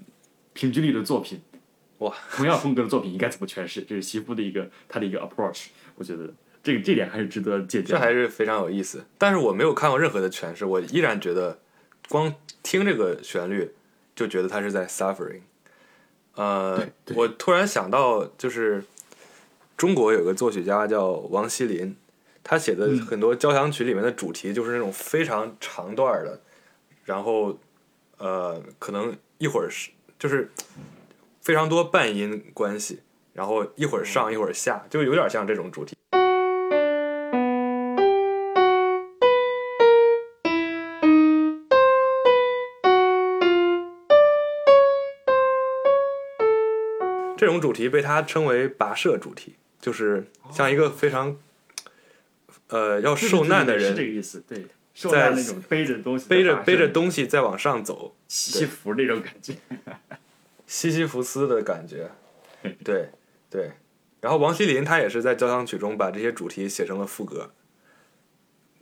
[0.53, 1.41] 平均律的作品，
[1.99, 3.81] 哇，同样风格的作品应该怎么诠释？
[3.81, 7.97] 这是西夫的一个他的一个 approach，我觉得这个这点还是值得借鉴这。
[7.97, 9.05] 还是非常有意思。
[9.17, 11.59] 但是我没有看过任何的诠释，我依然觉得
[12.09, 13.71] 光听这个旋律
[14.13, 15.41] 就觉得他是在 suffering。
[16.35, 16.85] 呃
[17.15, 18.83] 我突然想到，就是
[19.77, 21.95] 中国有个作曲家叫王锡林，
[22.43, 26.41] 他写的嗯很多交响曲里面的主题就是那种非常长段的，
[27.05, 27.57] 然后
[28.17, 30.51] 呃，可能一会儿是就是
[31.45, 33.01] 非常多半音关系，
[33.33, 35.95] 然后一会儿上一会儿下，就有点像这种主题。
[47.37, 51.37] 这种主题被他称为跋涉主题，就是像一个非常
[52.69, 54.65] 呃要受难的是这个人意思，对，
[54.95, 59.53] 受难那种背着东西背着在背着东西再往上走，西西弗那种感觉。
[60.67, 62.09] 西西弗斯的感觉。
[62.83, 63.09] 对
[63.49, 63.71] 对，
[64.21, 67.51] 然后王希林他也是在交响曲中把这些主题写成了副歌。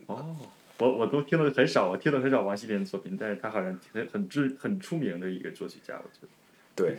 [0.05, 0.35] 哦，
[0.79, 6.27] 我我都听的很少，我听的很少王希林的作品，但是他好像很很知很出名的一个作曲家，我觉得。
[6.75, 6.97] 对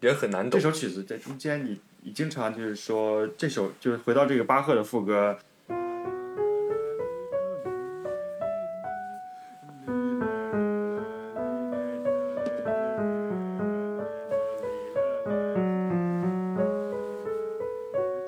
[0.00, 0.70] 也很难懂这。
[0.70, 5.38] 首曲子在中间你，你经常就是说这首就是回到这个巴赫的副歌，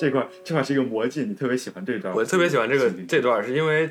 [0.02, 2.12] 这块这块是一个魔镜，你特别喜欢这段。
[2.12, 3.88] 我特别喜欢这个这段，是因为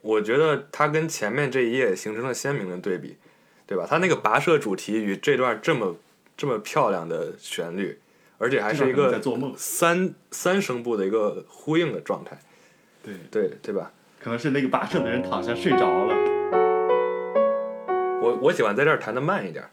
[0.00, 3.16] 我觉得它跟前面这一页形成了鲜明的对比，
[3.64, 3.86] 对吧？
[3.88, 5.94] 它那个跋涉主题与这段这么
[6.36, 7.96] 这么漂亮的旋律，
[8.38, 9.22] 而且还是一个
[9.56, 12.36] 三三声部的一个呼应的状态，
[13.04, 13.92] 对，对对吧？
[14.20, 16.12] 可能是那个跋涉的人躺下睡着了。
[18.20, 19.64] 我我喜欢在这儿弹的慢一点。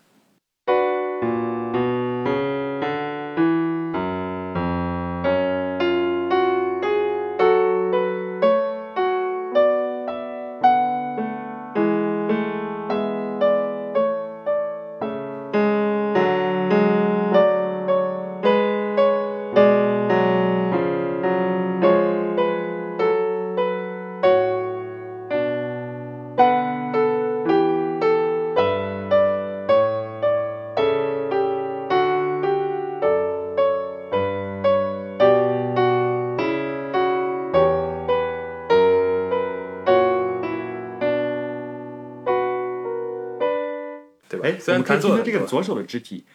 [44.60, 46.26] 虽然弹错了这个左手的肢体。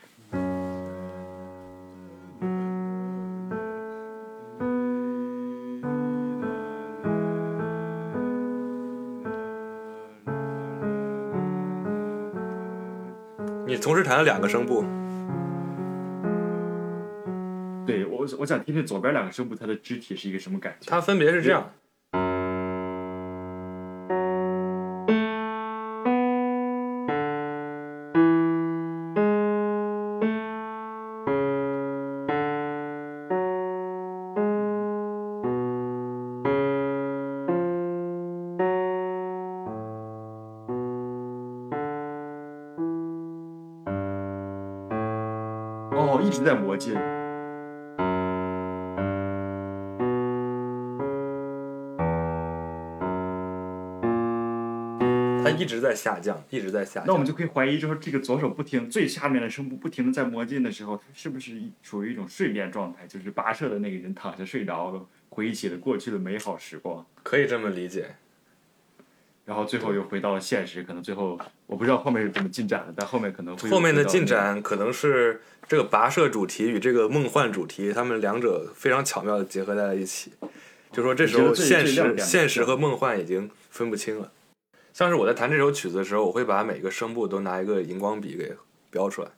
[13.66, 14.84] 你同时弹了两个声部，
[17.84, 20.88] 对我，我想听听左边两个声部它的肢体是一个什么感觉。
[20.88, 21.72] 它分别是这样。
[46.14, 46.94] 后一直在磨进。
[55.42, 57.04] 它一直在下降，一直在下降。
[57.08, 63.06] 那我们就可以怀疑，就是这个左手不停最下面的声部不停的在磨进的时候，是不是处于一种睡眠状态？
[63.08, 67.04] 就是跋涉的那个人躺下睡着了，回忆起了过去的美好时光。
[67.24, 68.14] 可以这么理解。
[69.44, 71.38] 然后最后又回到了现实，可能最后
[71.74, 80.30] 我不知道后面是怎么进展的，但后面可能会后面的进展可能是这个跋涉主题与这个梦幻主题，他们两者非常巧妙的结合在了一起。
[80.92, 84.30] 就说这时候现实现实和梦幻已经分不清了。
[84.92, 88.54] 像是我在弹这首曲子的时候，我会把每个声部都拿一个荧光笔给
[88.92, 89.28] 标出来，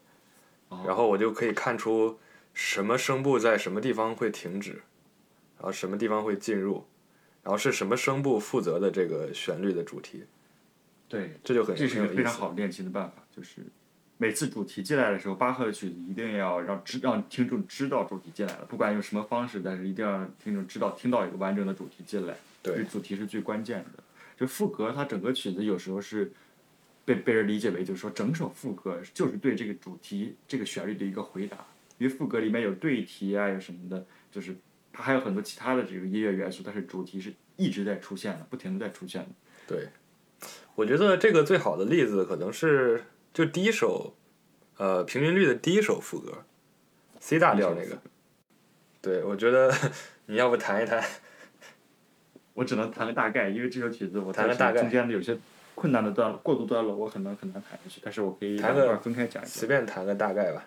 [0.68, 2.18] 哦然后我就可以看出
[2.52, 4.72] 什么声部在什么地方会停止，
[5.56, 6.84] 然后什么地方会进入，
[7.42, 10.24] 然后是什么声部负责的这个旋律的主题，
[11.08, 12.14] 对，这就很这是一个。
[12.14, 13.62] 非常好练习的办法，就是
[14.18, 24.02] 每次主题进来的时候，巴赫的曲子一定要让知让听众知道主题进来了，不管用什么方式，但是一定要让听众知道听到一个完整的主题进来，对主题是最关键的。
[24.36, 26.30] 就副歌，它整个曲子有时候是
[27.04, 31.56] 被被人理解为，就是说整首副歌就是对这个主题这个旋律的一个回答，
[31.98, 34.56] 因为副歌里面有对题啊，有什么的，就是
[34.92, 39.28] 它还有很多其他的这个音乐元素，但是主题是一直在出现的，不停的在出现的。
[39.66, 39.88] 对，
[40.76, 43.02] 我觉得这个最好的例子可能是
[43.32, 44.14] 就第一首，
[44.76, 46.44] 呃，平均律的第一首副歌
[47.18, 47.98] ，C 大调那个。
[49.00, 49.72] 对，我觉得
[50.26, 51.02] 你要不弹一弹？
[52.52, 55.36] 我只能弹个大概，因为这首曲子我弹个大概中间的有些
[55.74, 58.00] 困难的段落、过渡段落，我可能很难弹下去。
[58.04, 59.66] 但是我可以弹个分开讲一随。
[59.66, 60.66] 便弹个大概吧。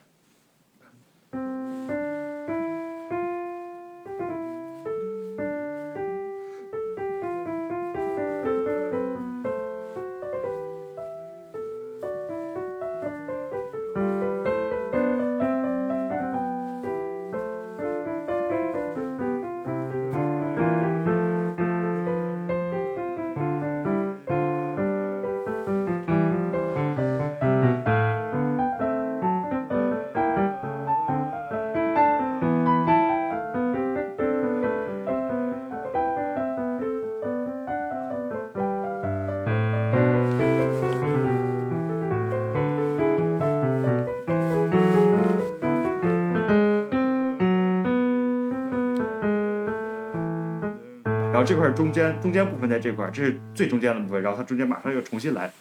[51.49, 55.51] 这块中间中间部分在这块，这是最中间的部分，然后它中间马上又重新来。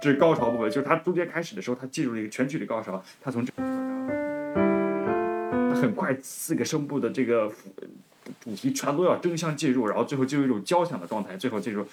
[0.00, 3.52] 这是高潮部分，就是它中间开始的时候，它进入了一个全曲的高潮，它从这
[5.80, 7.50] 很快四个声部的这个
[8.38, 11.86] 主题全都要争相进入，然后最后进入一种交响的状态，最后进入。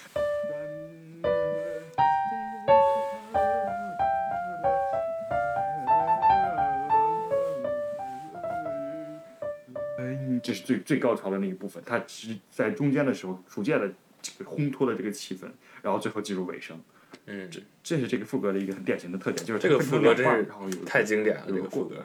[9.99, 13.89] 嗯，这是最最高潮的那一部分，它是在中间的时候逐渐的
[14.21, 15.47] 这个烘托了这个气氛，
[15.81, 16.77] 然后最后进入尾声。
[17.25, 20.45] 嗯，这这是这个副歌的一个很典型的特点，就是这个副歌真是
[20.85, 22.03] 太经典了，这个副歌。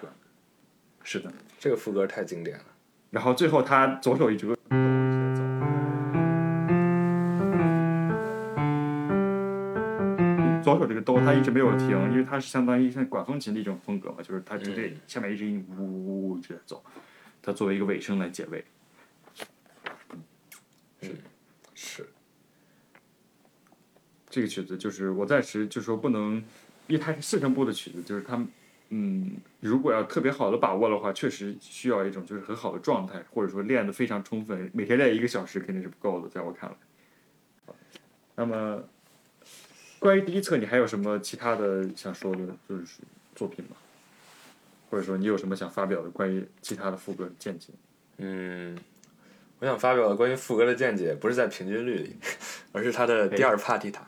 [1.05, 2.65] 是的，这个副歌太经典了。
[3.11, 4.47] 然后最后他左手一直
[10.63, 16.83] 左手这个哆它一直没有停，因为它是相当于像管风琴的一种风格嘛，就是它就这下面一直音呜呜呜一直在走，
[17.43, 18.65] 它作为一个尾声来结尾。
[21.75, 22.09] 是，
[24.31, 26.37] 这个曲子就是我暂时就说不能，
[26.87, 28.41] 因为它是四声部的曲子，就是它，
[28.95, 37.75] 嗯，如果要特别好的把握的话，确实需要一种就是很好的状态，或者说练得非常充分，每天练一个小时肯定是不够的，在我看来。
[38.35, 38.85] 那么，
[39.99, 43.01] 关于第一册，你还有什么其他的想说的，就是
[43.35, 43.77] 作品吗？
[44.91, 47.73] 或者说你有什么想发表的关于其他的副歌的见解？
[48.19, 48.79] 嗯，
[49.59, 52.17] 我想发表的关于副歌的见解，不是在平均律里，
[52.73, 54.07] 而是它的第二帕蒂塔。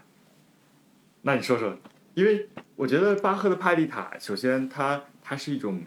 [1.22, 1.74] 那你说说，
[2.14, 5.80] 因为我觉得巴赫的帕丽塔，首先它它是一种，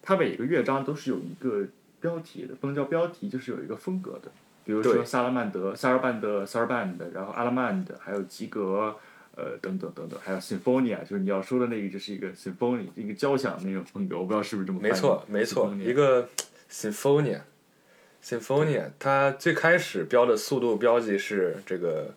[0.00, 1.66] 它每一个乐章都是有一个
[2.00, 4.30] 标题的，不能叫标题，就是有一个风格的。
[4.64, 8.96] 比如说萨拉曼德、萨尔班德、萨尔班德，然后阿拉曼的，还有吉格，
[9.34, 14.78] 呃，等等等等，还有 symphonia，就是你要说的那个，就是一个 symphony，一个交响那种风格，我不知道是不是这么。
[14.80, 16.28] 没错，没错一个
[16.70, 22.14] symphonia，symphonia，它最开始标的速度标记是这个，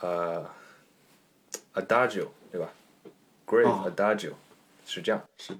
[0.00, 0.44] 呃
[1.74, 2.68] ，adagio，对吧
[3.46, 4.32] ？Grave adagio，
[4.84, 5.22] 是这样。
[5.36, 5.54] 是。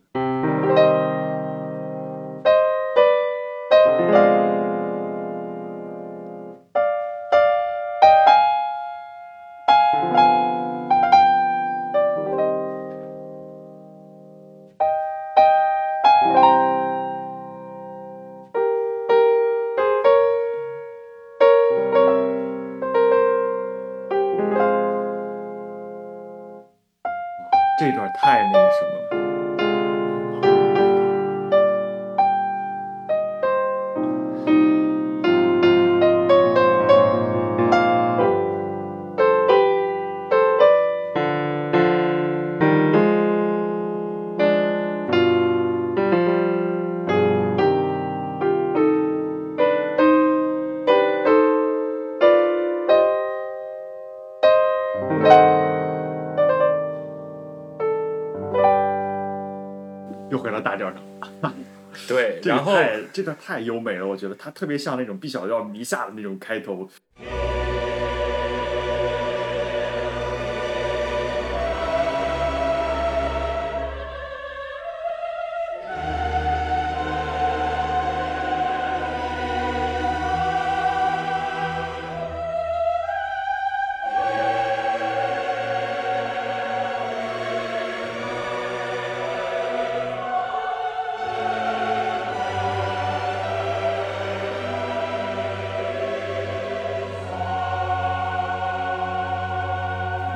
[63.35, 66.89] 太这段太优美了，我觉得它特别像那种毕小调迷下的那种开头。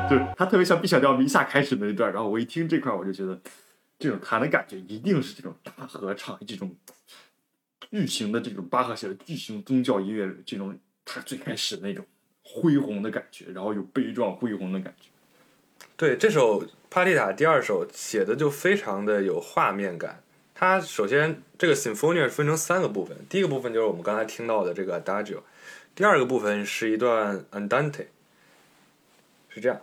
[0.08, 3.40] 就是它特别像 B 小调弥撒开始的那段，然后我一听这块，我就觉得
[3.98, 6.74] 这种弹的感觉一定是这种大合唱，这种
[7.90, 12.04] 巨型的这种巴赫写的巨型宗教音乐，这种它最开始那种
[12.42, 15.08] 恢宏的感觉，然后有悲壮恢宏的感觉。
[15.96, 20.22] 对这首帕蒂塔第二首写的就非常的有画面感。
[20.54, 25.40] 它首先这个 Symphonia 分成三个部分，第一个部分就是我们刚才听到的这个 Adagio，
[25.94, 28.06] 第二个部分是一段 Andante，
[29.48, 29.80] 是这样。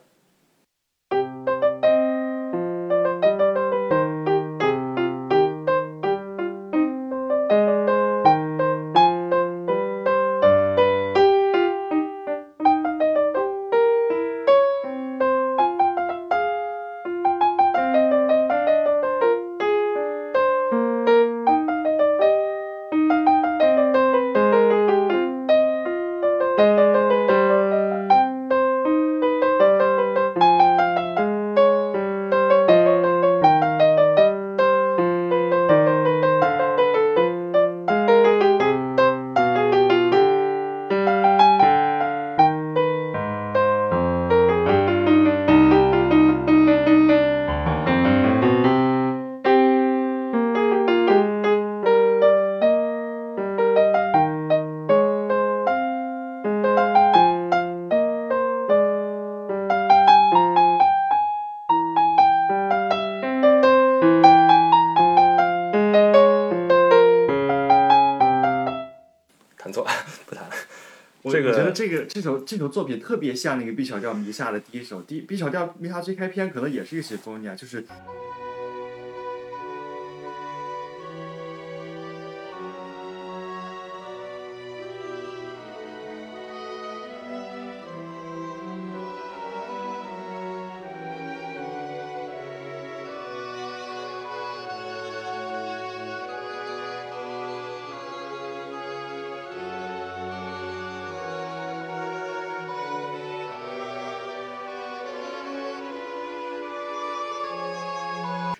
[71.71, 77.85] 这个这首这首作品特别像那个 B 小调弥撒的第一首，第一 B 小调弥撒最开篇可能也是一个 Symphonia，就是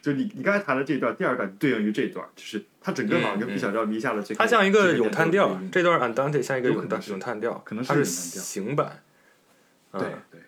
[0.02, 9.04] 就你你刚才弹的这段，第二段对应于这段，就是它整个好像跟嗯 B 小调迷下的最开它像一个咏叹调这段 Andante 像一个咏叹咏叹调，可能是行版。
[9.92, 10.42] 对嗯对。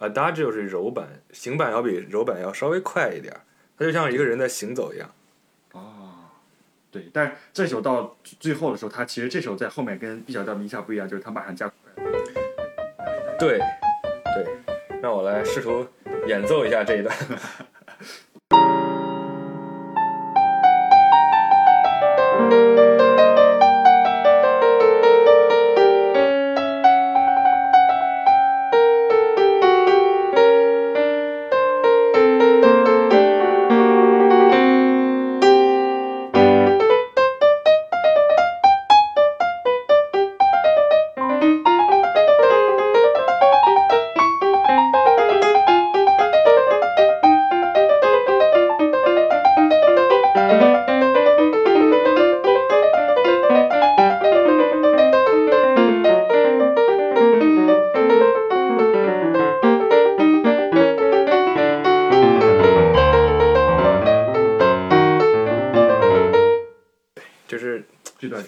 [0.00, 3.40] Adagio 是柔版，行版要比柔版要稍微快一点儿，
[3.76, 5.10] 它就像一个人在行走一样。
[5.72, 6.14] 哦，
[6.90, 12.04] 对，但是这首到最后的时候，它其实这首在后面跟 B 小调迷下不一样，就是它马上加快。
[13.38, 15.86] 对，对，让我来试图
[16.26, 17.14] 演奏一下这一段。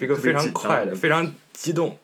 [0.03, 1.97] 一个非常快的、非常激动，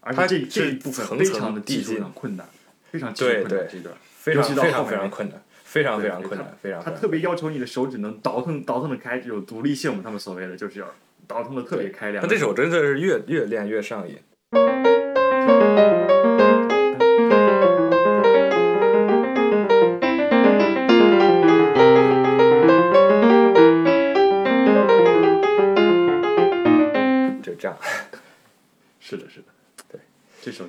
[0.00, 2.48] 而且这这一部分非常的技术上困难，
[2.90, 3.96] 非常技术对对困难这段。
[4.18, 10.94] 非常非常非常困难，非常非常困难，非常他特别要求你的手指能倒腾倒腾的开，有独立性嘛，他们所谓的就是要
[11.26, 12.10] 倒腾的特别开。
[12.10, 12.20] 亮。
[12.22, 14.18] 他这首真的是越越练越上瘾。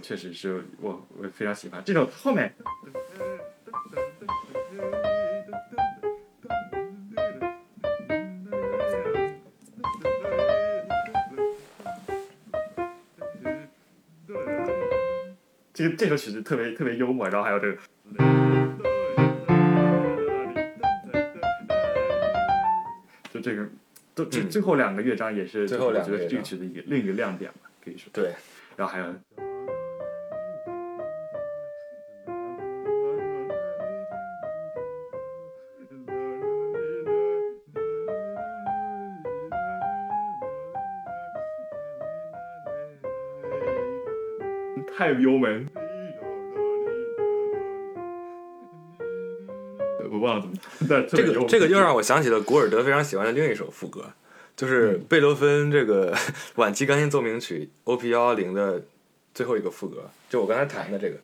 [0.10, 1.84] 确实是我我非常喜欢。
[1.86, 2.52] 这首后面，
[15.72, 17.78] 这个这首曲子特别特别幽默，然后还有这个。
[23.32, 23.70] 就这个，
[24.16, 28.10] 都最嗯最后两个乐章也是，最后两个我觉得这个曲子一个另一个亮点吧，可以说。
[28.12, 28.34] 对，
[28.76, 29.14] 然后还有，
[45.14, 45.68] 太幽闷。
[50.12, 50.56] 我忘了怎么，
[50.88, 54.06] 但这个这个又让我想起了古尔德非常喜欢的另一首副歌，
[54.56, 56.16] 就是贝多芬这个
[56.56, 58.10] 晚期钢琴奏鸣曲 O.P.
[58.10, 58.84] 幺幺零的
[59.34, 61.18] 最后一个副歌，就我刚才弹的这个。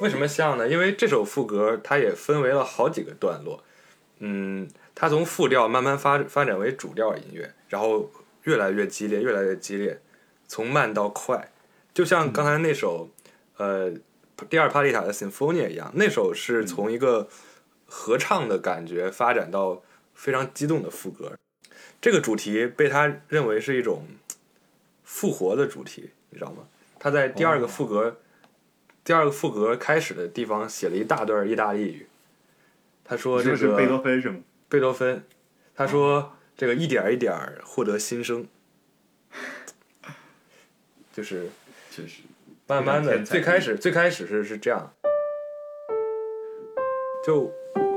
[0.00, 0.68] 为什么像呢？
[0.68, 3.62] 因为这首副歌它也分为了好几个段落，
[4.18, 8.10] 嗯，它从副调慢慢发发展为主调音乐，然后
[8.44, 10.00] 越来越激烈，越来越激烈，
[10.46, 11.50] 从慢到快，
[11.92, 13.08] 就像刚才那首，
[13.56, 13.92] 呃，
[14.48, 17.28] 第二帕丽塔的 Symphonia 一样，那首是从一个
[17.86, 19.82] 合唱的感觉发展到
[20.14, 21.38] 非常激动的副歌，
[22.00, 24.06] 这个主题被他认为是一种
[25.04, 26.64] 复活的主题，你知道吗？
[26.98, 28.18] 他在第二个副歌。
[29.04, 32.06] 第二个副歌开始的地方写了一大段意大利语，
[33.02, 34.38] 他说这个是贝多芬是吗？
[34.72, 35.22] 贝多芬，
[35.76, 38.48] 他说这个一点儿一点儿获得新生，
[41.12, 41.50] 就是
[41.90, 42.22] 确实，
[42.66, 44.90] 慢慢的，最开始最开始是是这样，
[47.22, 47.52] 就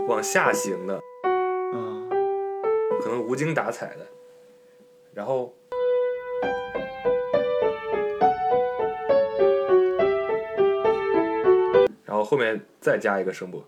[0.09, 2.11] 往下行的，啊，
[3.01, 4.05] 可能无精打采的，
[5.13, 5.55] 然后
[12.03, 13.63] 然后后面再加一个声部。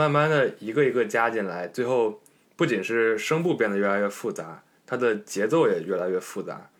[0.00, 2.22] 慢慢的一个一个加进来，最后
[2.56, 6.70] 不仅是声部变得越来越复杂，它的节奏也越来越复杂，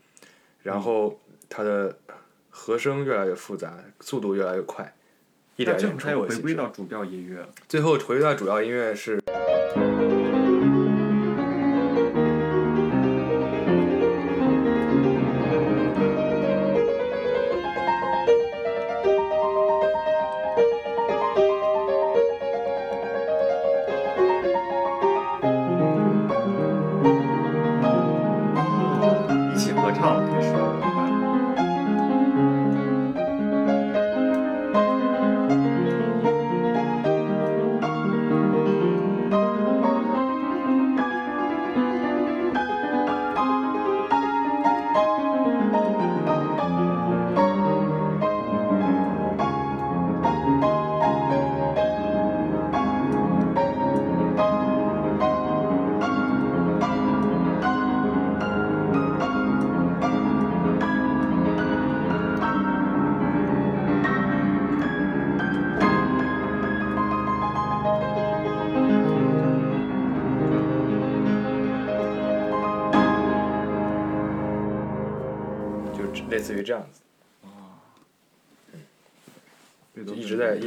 [0.63, 1.21] 然后
[1.51, 1.99] 它的
[2.49, 4.95] 和声越来越复杂，速度越来越快，
[5.57, 6.43] 一点那这会儿它又一点冲破回。
[6.43, 7.49] 归到主调音乐了。
[7.69, 9.20] 最后回归到主要音乐是。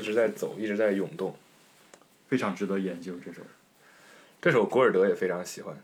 [0.03, 1.35] 直在一直在走，一直在涌动。
[2.27, 3.41] 非常值得研究这首。
[4.41, 5.75] 这首古尔德也非常喜欢。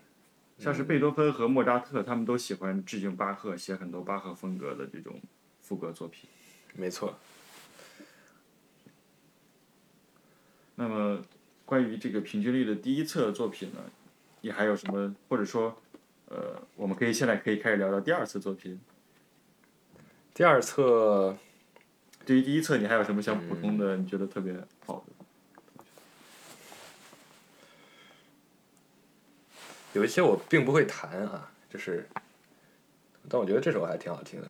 [0.58, 5.22] 像是贝多芬和莫扎特，他们都喜欢致敬巴赫，写很多巴赫风格的这种
[5.62, 6.30] 副歌作品。
[6.76, 7.18] 没错，
[10.76, 11.24] 那么，
[11.66, 13.80] 关于这个平均律的第一册作品呢，
[14.42, 15.16] 你还有什么？
[15.30, 15.82] 或者说，
[16.28, 18.80] 呃，我们可以现在可以开始聊聊第二册作品。
[20.34, 21.38] 第二册
[22.30, 23.98] 对于第一册，你还有什么想补充的？
[23.98, 24.54] 你觉得特别
[24.86, 25.84] 好的？
[29.94, 32.08] 有一些我并不会弹啊，就是，
[33.28, 34.48] 但我觉得这首还挺好听的。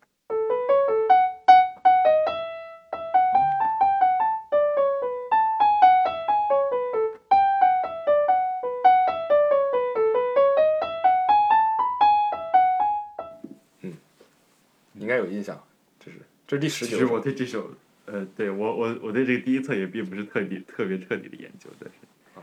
[16.50, 16.84] 这是第十。
[16.84, 17.70] 其实我对这首，
[18.06, 21.94] 呃，对我我我对这个第一册也并不是特地特别彻底的研究，但是
[22.34, 22.42] 哦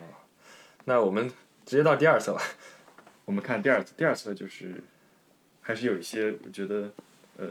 [0.85, 1.29] 那我们
[1.65, 2.41] 直接到第二册吧。
[3.25, 4.81] 我们看第二册，第二册就是
[5.59, 6.89] 还是有一些，我觉得，
[7.35, 7.49] 呃，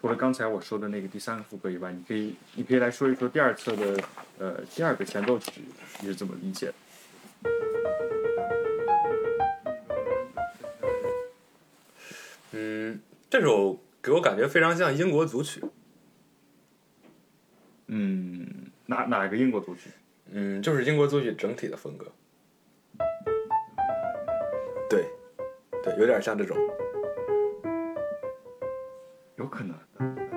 [0.00, 4.00] 除了刚才我说的那个第三个副歌以外，你可以你可以来说一说第二册的
[4.38, 5.62] 呃第二个前奏曲
[6.00, 6.74] 你是怎么理解的？
[12.52, 15.60] 嗯，这首给我感觉非常像英国组曲。
[17.90, 18.46] 嗯，
[19.08, 19.90] 哪一个英国作曲？
[20.30, 22.06] 嗯，就是英国作曲整体的风格。
[24.90, 25.06] 对，
[25.82, 26.56] 对，有点像这种。
[29.36, 30.27] 有可能。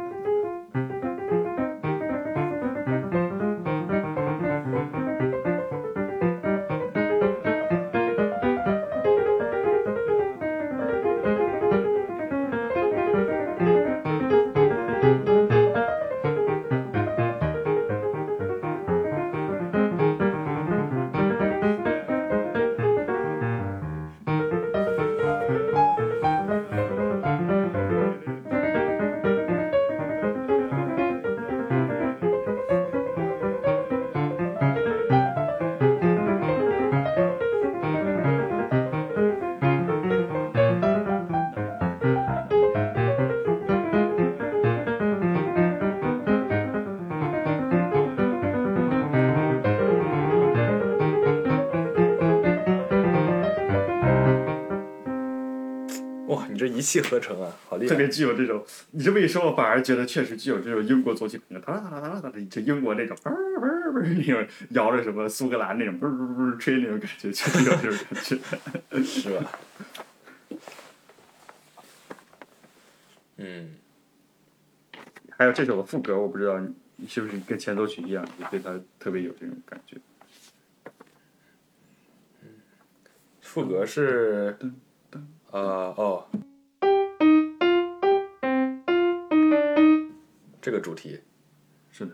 [56.81, 57.89] 一气呵成啊，好厉害！
[57.91, 69.03] 特别具有这种，你这么一说，我反而觉得确实具有这种英国作曲风格，哒哒哒哒哒哒，这英国那种，嘣嘣儿嘣儿那种摇着什么苏格兰那种，嘣儿嘣儿嘣儿吹那种感觉，确实有这种感觉。
[69.03, 69.51] 是吧？
[73.37, 73.75] 嗯，
[75.37, 76.59] 还有这首的副歌，我不知道
[76.95, 79.97] 你是不是跟前奏曲一样，你对它特别有这种感觉。
[83.39, 84.57] 副歌是，
[85.51, 86.25] 呃哦，
[90.61, 91.19] 这个主题，
[91.91, 92.11] 是的，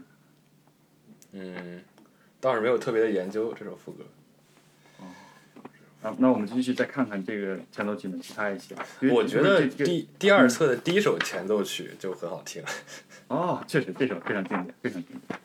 [1.34, 1.84] 嗯，
[2.40, 4.06] 倒是没有特别的研究这首副歌。
[6.02, 8.76] 啊，那我们继续再看看这个前奏曲的其他一些。
[9.12, 12.64] 我觉得第第二册的第一首前奏曲就很好听。
[13.28, 15.40] 哦，确实这首非常经典，非常经典。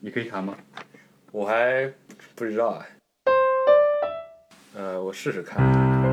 [0.00, 0.56] 你可以弹吗？
[1.32, 1.92] 我还
[2.36, 2.86] 不知道啊。
[4.74, 6.07] 呃，我试试看。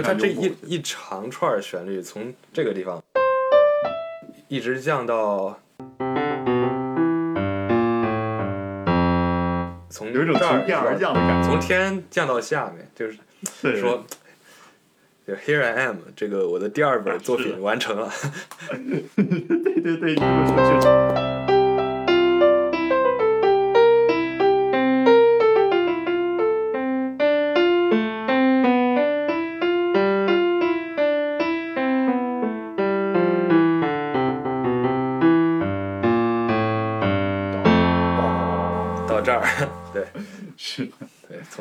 [0.00, 3.02] 就它这一一长串旋律，从这个地方
[4.48, 5.60] 一直降到
[9.90, 11.48] 从有一种这儿从天而降的感觉。
[11.48, 13.18] 从天降到下面，就是
[13.60, 14.02] 对说，
[15.26, 18.10] 就 Here I am，这个我的第二本作品完成了。
[18.72, 21.09] 对对对，你这么说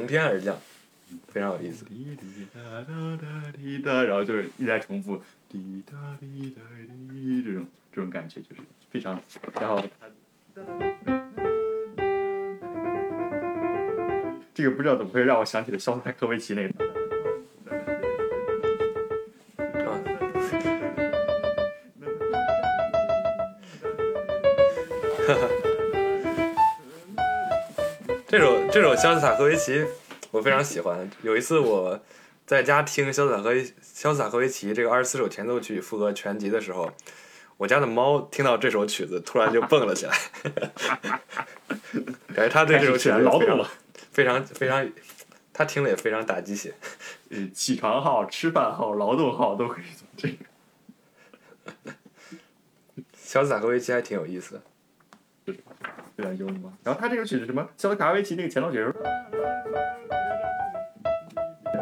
[0.09, 0.57] 天而降，
[1.27, 1.85] 非常有意思。
[1.85, 6.61] 滴滴答答答滴答，然后就是一再重复滴答滴答
[7.13, 9.21] 滴这种这种感觉，就是非常，
[9.61, 9.83] 然后
[14.55, 16.88] 这个不知道怎么会让我想起了肖斯塔科维奇那个。
[28.71, 29.83] 这首肖斯塔科维奇
[30.29, 31.09] 我非常喜欢。
[31.23, 31.99] 有一次我
[32.45, 33.51] 在家听肖斯塔科
[33.81, 36.91] 肖斯塔科维奇这个二十四首前奏曲复合全集的时候，
[37.57, 40.15] 我家的猫听到这首曲子突然就蹦了起来，
[42.27, 43.67] 感觉他对这首曲子老懂了，
[44.11, 44.87] 非常非常，
[45.51, 46.75] 他听了也非常打鸡血。
[47.29, 51.93] 呃，起床号、吃饭号、劳动号都可以做这个。
[53.17, 54.61] 肖斯塔科维奇还挺有意思的。
[56.15, 56.71] 非常幽默。
[56.83, 58.83] 然后他这个曲子什么，肖斯塔科维奇那个前奏曲，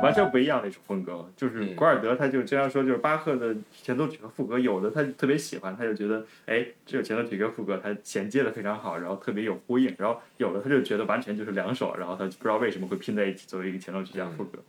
[0.02, 1.28] 完全不一样的一种风格。
[1.36, 9.96] 就是古尔德他就经常说，就是巴赫的前奏曲和副歌，有的他特别喜欢，他就觉得，哎，这首前奏曲跟副歌它衔接的非常好，然后特别有呼应。
[9.98, 14.60] 然后有的他就觉得完全就是两首，然后他不知道为什么会拼在一起作为一个前奏曲加副歌。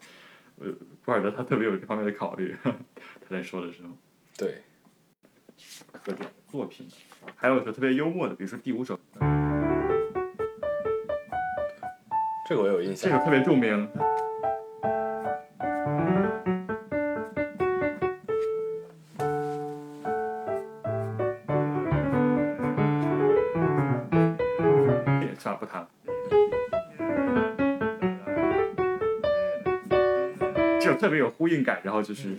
[0.61, 0.73] 呃，
[1.05, 2.73] 古尔德他特别有这方面的考虑，他
[3.29, 3.89] 在说的时候。
[4.37, 4.63] 对。
[6.05, 6.87] 特点作品，
[7.37, 8.99] 还有一首特别幽默的，比如说第五首。
[12.49, 13.89] 这个我有印象，这个特别著名。
[30.99, 32.37] 特别有呼应感，然后就是，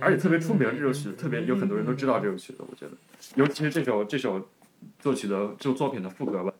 [0.00, 0.70] 而且特别出名。
[0.70, 2.92] 这首曲子特别有很多人都知道这首曲子，我觉得，
[3.34, 4.48] 尤其是这首这首
[5.00, 6.52] 作曲的这首作品的副歌吧。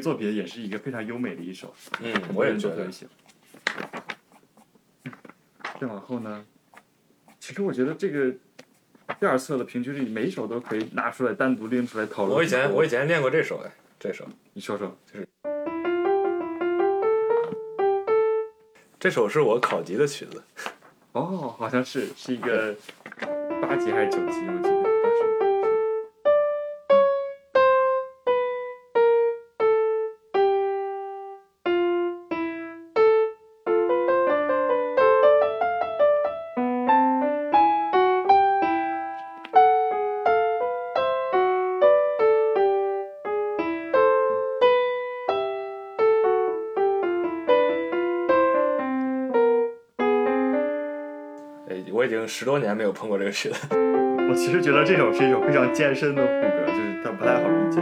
[0.00, 2.88] 作品也是一个非常优美的一首，嗯，我也觉得。
[5.80, 6.44] 再往后呢，
[7.38, 8.30] 其实我觉得这个
[9.18, 12.36] 第二册的平均率，每一首都可以拿出来单独拎出来讨论。
[12.36, 15.26] 我以前我以前练过这首哎，这首你说说，就是
[18.98, 20.42] 这首是我考级的曲子。
[21.12, 22.76] 哦，好像是是一个
[23.62, 24.38] 八级还是九级？
[24.46, 24.69] 我记得。
[52.30, 57.80] 十多年没有碰过这个曲子，我其实觉得这首是一种非常艰深的副歌，就是它不太好理解。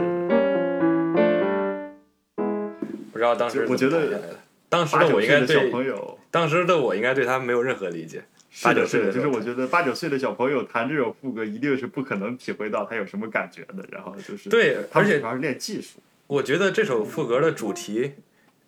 [3.13, 4.19] 不知道当时我觉得
[4.67, 8.23] 当时的我应该对小朋友，当时的我应该对他没有任何理解。
[8.63, 13.85] 八九岁的，就是我觉得八九岁的小朋友弹这种副歌，一定是不可能体会到他有什么感觉的。
[13.91, 15.99] 然后就是对，而且主要是练技术。
[16.25, 18.13] 我觉得这首副歌的主题，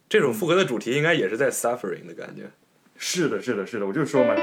[0.08, 2.44] 这首副歌的主题应该也是在 suffering 的感觉。
[2.96, 4.36] 是的，是的，是的，我就说嘛。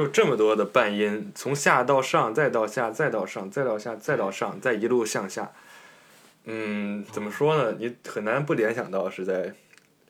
[0.00, 5.52] 就这么多的半音，从下到上，再到下，再到上，再到下，再到上，再一路向下。
[6.46, 7.76] 嗯，怎么说呢？
[7.78, 9.52] 你很难不联想到是在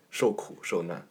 [0.08, 1.04] 受苦受难。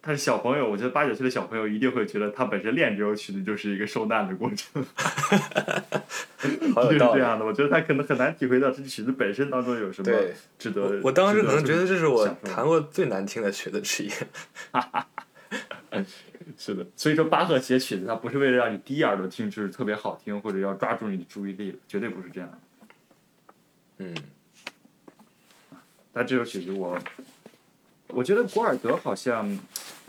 [0.00, 4.82] 但是小朋友，我觉得八九岁的小朋友一定会觉得他本身练这首曲子就是一个受难的过程。
[6.40, 10.10] 就是这样的，我觉得他可能很难体会到这曲子本身当中有什么
[10.58, 10.98] 值得。
[11.02, 14.10] 我当时可能觉得这是我弹过最难听的曲子之一。
[16.66, 22.60] 是的，所以说巴赫写曲子，他不是为了让你第一耳朵听就是特别好听，或者要抓住你的注意力，绝对不是这样。
[23.98, 24.16] 嗯，
[26.10, 26.98] 但这首曲子我，
[28.06, 29.58] 我觉得古尔德好像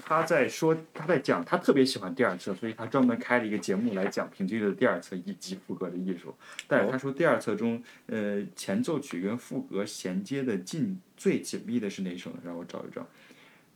[0.05, 6.33] 他在说他在讲他特别喜欢第二册，所以他专门开了一个节目来讲平均的第二册以及赋格的艺术。
[6.69, 12.37] 但是他说第二册中，呃，前奏曲跟赋格衔接的近最紧密的是哪首呢？
[12.45, 13.05] 让我找一找，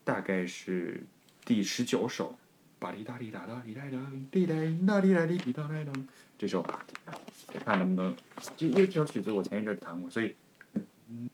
[0.06, 1.04] 大概是
[1.44, 2.38] 第十九首。
[2.80, 3.98] 巴哩哒哩哒哒哩哒哒
[4.32, 5.92] 哩哒哒哩哒哩哩哒哒哒，
[6.38, 6.66] 这首，
[7.66, 8.16] 看能不能，
[8.56, 10.34] 就因为这首曲子我前一阵弹过，所以。
[11.10, 11.30] 嗯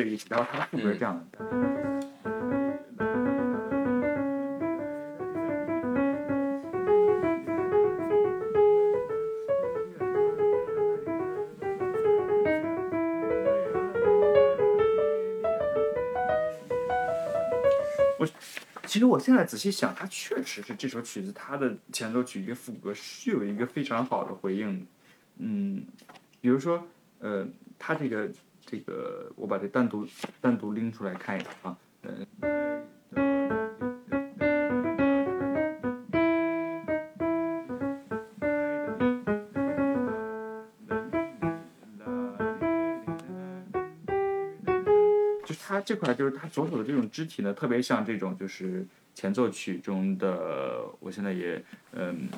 [0.00, 1.38] 这个意思然后它的副歌是这样的？
[18.18, 18.26] 我
[18.86, 24.86] 其实我现在仔细想它确实是这首曲子它的前奏曲一个副歌是有一个非常好的回应
[25.36, 25.84] 嗯
[26.40, 27.46] 比如说呃
[27.78, 28.30] 它这个
[28.64, 30.06] 这个把这单独
[30.40, 32.24] 单独拎出来看一下啊，嗯。
[45.44, 48.86] 就是它这块，就是它左手的这种肢体呢，特别像这种就是
[49.16, 51.60] 前奏曲中的，我现在也
[51.90, 52.28] 嗯。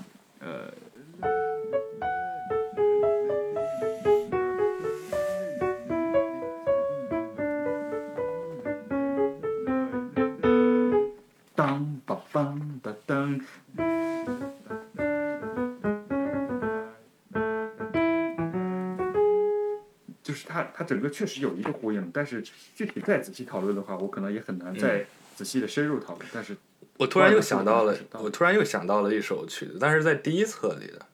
[20.83, 22.43] 它它整个确实有一个呼应，但是
[22.75, 25.07] 具体再仔细讨论的话，我可能也很难再
[25.37, 26.29] 仔细的深入讨论。
[26.35, 26.57] 但是
[26.99, 31.07] 我突然又想到了我突然又想到了一首曲子，但是在第一册里的，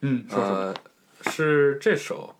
[0.00, 0.74] 嗯，说说呃，
[1.30, 2.34] 是这首。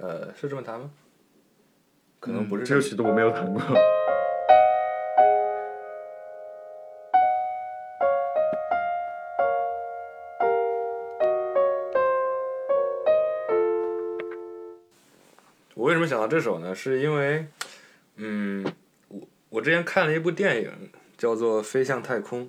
[0.00, 0.90] 呃，是这么弹吗？
[2.18, 3.60] 可能不是这首曲子我没有弹过。
[15.84, 16.74] 我为什么想到这首呢？
[16.74, 17.46] 是因为，
[18.16, 18.64] 嗯，
[19.08, 19.20] 我
[19.50, 20.72] 我之前看了一部电影，
[21.18, 22.44] 叫做《飞向太空》。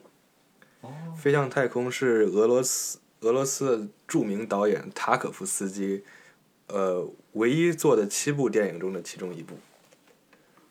[0.80, 6.06] 哦，飞向太空是俄罗斯俄罗斯的著名导演塔可夫斯基，
[6.68, 9.58] 呃，唯一做的七部电影中的其中一部。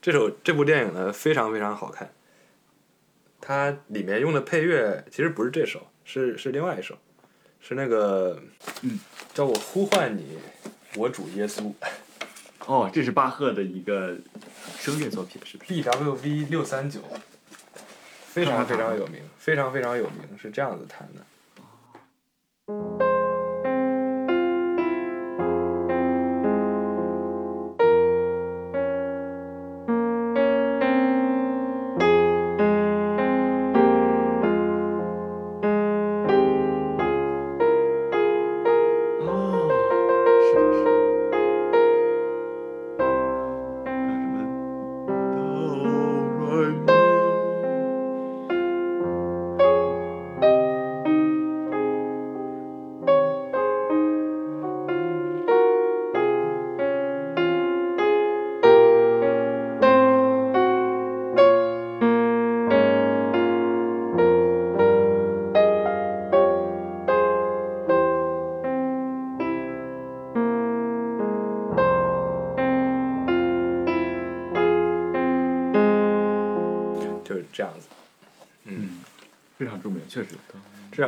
[0.00, 2.14] 这首这部电影呢非常非常好看，
[3.42, 6.96] 它里面用的配乐其实不是这首，是是另外一首，
[7.60, 8.42] 是那个，
[8.80, 8.98] 嗯，
[9.34, 10.38] 叫我呼唤你，
[10.96, 11.70] 我主耶稣。
[12.66, 14.16] 哦，这是巴赫的一个
[14.78, 17.00] 声乐作品，是不是？BWV 六三九，
[18.26, 21.24] 非常 非常有名，非常非常有名，是这样子弹的。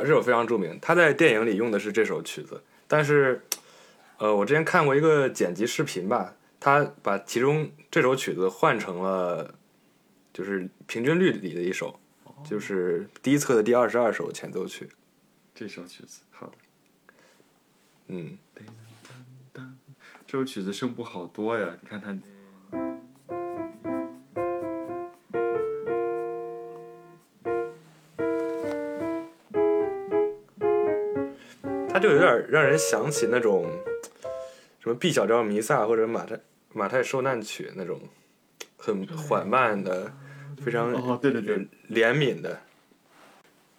[0.00, 3.42] 这首这首非常著名，他在电影里用的是这首曲子，但是，
[4.18, 9.54] 呃，我之前看过一个剪辑视频吧，他把其中这首曲子换成了，
[10.32, 11.98] 就是平均律里的一首，
[12.44, 14.88] 就是第一册的第二十二首前奏曲。
[15.54, 16.52] 这首曲子，好的。
[18.08, 18.38] 嗯，
[20.26, 22.16] 这首曲子声部好多呀，你看它。
[31.96, 33.70] 它就有点让人想起那种
[34.80, 36.38] 什么 B 小调弥撒或者马太
[36.74, 37.98] 马太受难曲那种
[38.76, 40.12] 很缓慢的、
[40.60, 41.56] 非常哦，对对对，
[41.88, 42.60] 怜悯的。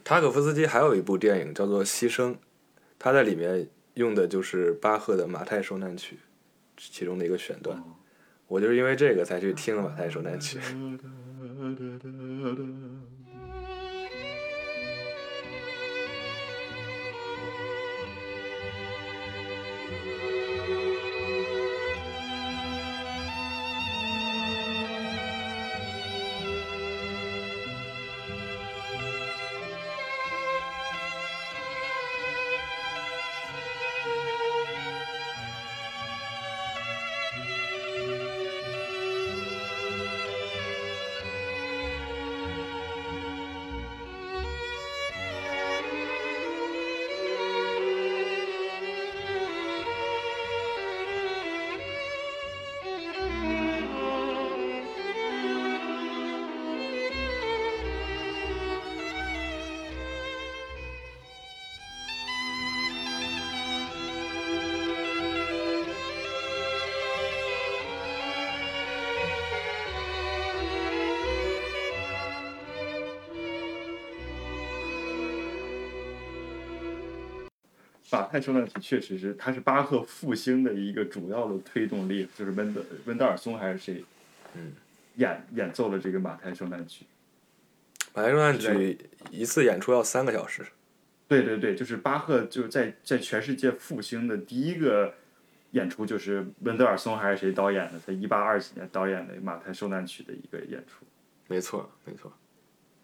[0.04, 2.32] 塔可夫斯基还有一部电影叫做《牺牲》，
[2.98, 6.16] 他在里面用的就是巴赫的《马太受难曲》
[6.76, 7.80] 其中的一个选段。
[8.48, 10.58] 我就是因为这个才去听了《马太受难曲》。
[78.28, 84.04] 太受难曲确实是，它是巴赫复兴的一个主要的推动力，就是温德温德尔松还是谁，
[84.54, 84.74] 嗯，
[85.16, 87.06] 演演奏了这个马太受难曲。
[88.14, 88.98] 马太受难曲
[89.32, 90.66] 一次演出要三个小时。
[91.28, 95.14] 对对对，就是巴赫就是在在全世界复兴的第一个
[95.72, 101.06] 演出，就是温德尔松还是谁导演的，在一八二几年导演的马太受难曲的一个演出。
[101.48, 102.32] 没错，没错。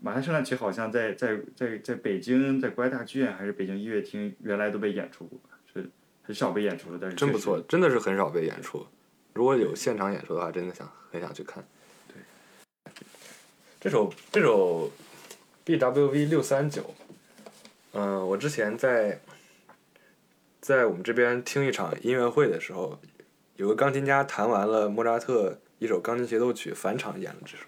[0.06, 5.40] 马太圣诞曲好像在在在在北京，在国家大剧院还是北京音乐厅，原来都被演出过，
[5.74, 5.90] 是
[6.22, 7.00] 很少被演出了。
[7.02, 8.86] 但是真不错，真的是很少被演出。
[9.32, 11.66] 如果有现场演出的话，真的想很想去看。
[12.10, 12.92] 对，
[13.80, 14.92] 这首这首
[15.64, 16.94] B W V 六三九，
[17.94, 19.22] 嗯，我之前在
[20.60, 23.00] 在我们这边听一场音乐会的时候，
[23.56, 27.68] 有个钢琴家弹完了莫扎特一首钢琴协奏曲，返场演了这首。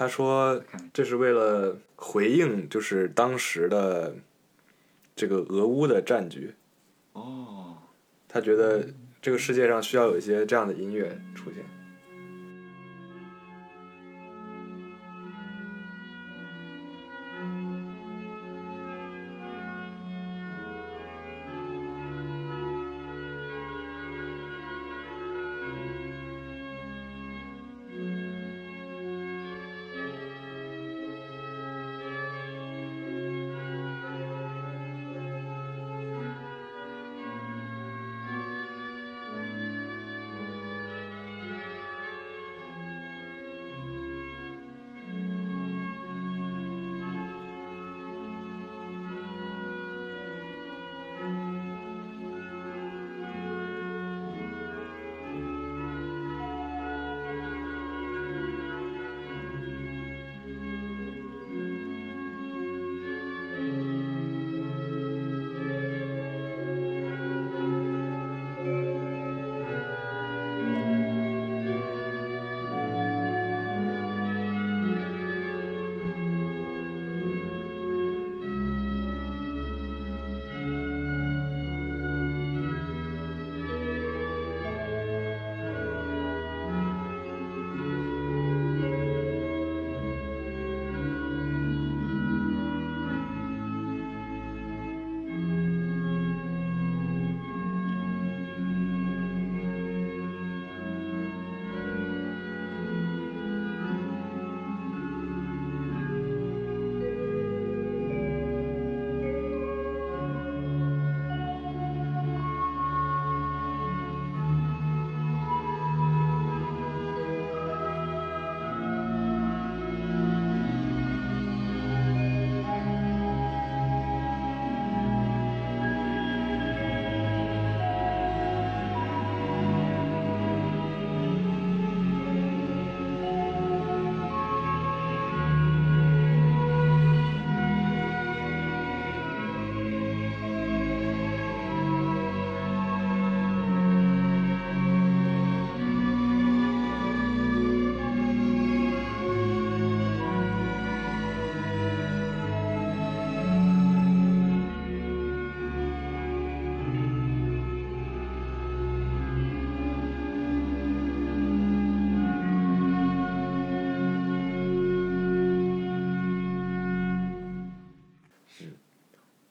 [0.00, 0.58] 他说
[0.94, 4.14] ：“这是为了回应，就是当时的
[5.14, 6.54] 这个俄乌的战局。
[7.12, 7.76] 哦，
[8.26, 8.88] 他觉得
[9.20, 11.62] 这个世界上需要有一些这样的音乐出现。”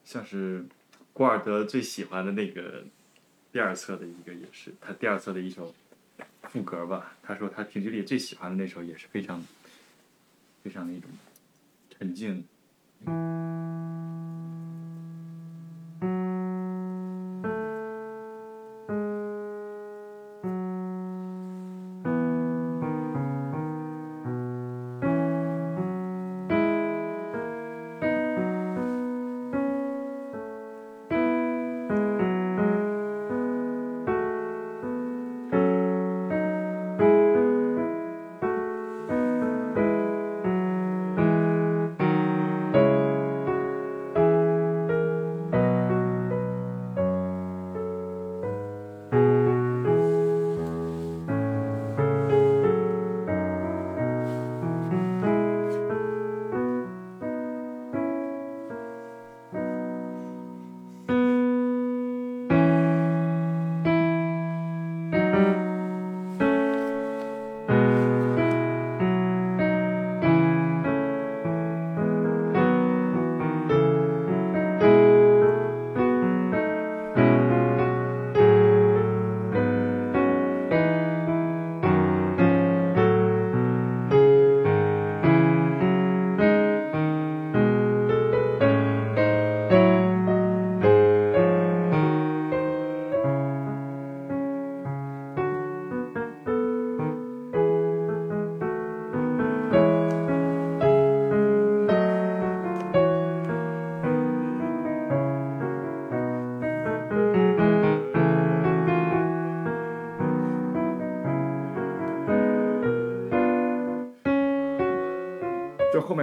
[0.09, 0.65] 像是
[1.13, 2.83] 古尔德最喜欢的那个
[3.51, 5.75] 第二册的一个，也是他第二册的一首
[6.45, 7.15] 副歌吧。
[7.21, 9.45] 他说他平时里最喜欢的那首，也是非常
[10.63, 11.07] 非常的一种
[11.91, 12.43] 沉静。
[13.05, 13.68] 嗯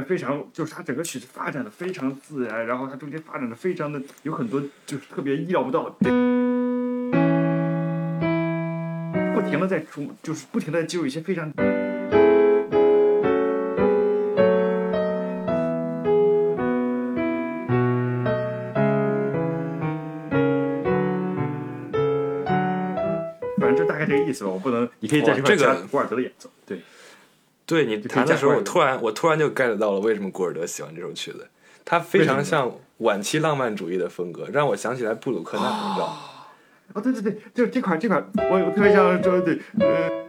[0.07, 5.97] 非常，就是它整个曲子发展的非常自然，然后它中间发展的非常的有很多就是特别意料不到的，
[9.35, 11.53] 不停的在出，就是不停的就有一些非常。
[23.59, 26.81] 反正就大概这个意思吧，我不能，你可以在这块哇这个加古尔德的演奏，对。
[27.67, 31.49] 对你弹的时候，我突然我突然就 get 到了为什么古尔德喜欢这首曲子，
[31.85, 36.17] 它非常像晚期浪漫主义的风格，让我想起来布鲁克纳，你知道吗？
[36.95, 40.26] 哦，对对对，就是这块儿这块儿，我我特别想说，对，呃，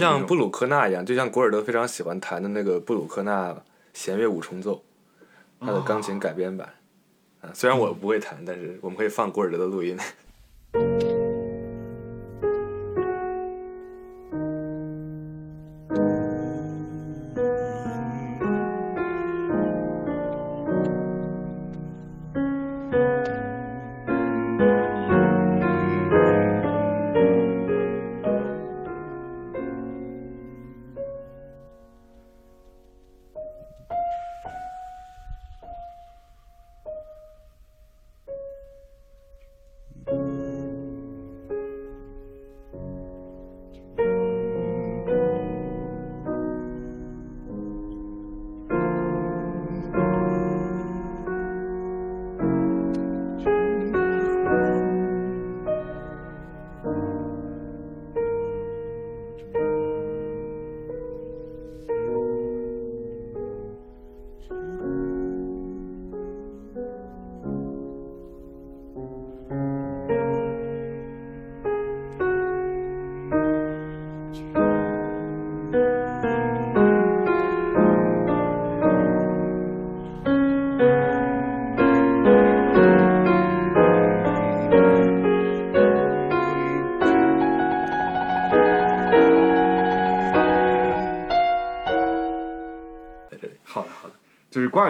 [0.00, 3.54] 像布鲁克纳一样，就像古尔德非常喜欢弹的那个布鲁克纳
[3.92, 4.82] 弦乐五重奏，
[5.60, 6.68] 它的钢琴改编版。
[7.42, 9.98] 啊，虽然我不会弹，但是我们可以放古尔德的录音。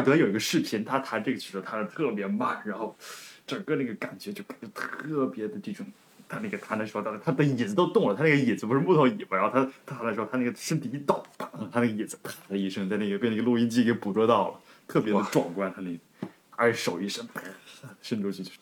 [0.00, 2.96] 尔德有一个视频，他弹这个曲子弹的特别慢，然后
[3.46, 5.86] 整个那个感觉就感觉特别的这种。
[6.32, 15.98] 他那个弹的时候，他他的椅子都动了，他那个椅子不是木头椅嘛，然后他他弹的时候，他那个身体一倒，砰，他那个椅子啪的一声，在那个被那个录音机给捕捉到了，特别的壮观，他那个，
[16.50, 17.42] 而且手一伸，啪
[18.00, 18.58] 伸出去就是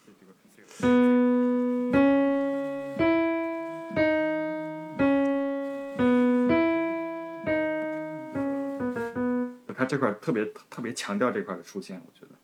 [9.88, 12.38] 这块儿特别特别强调这块儿的出现，我觉得。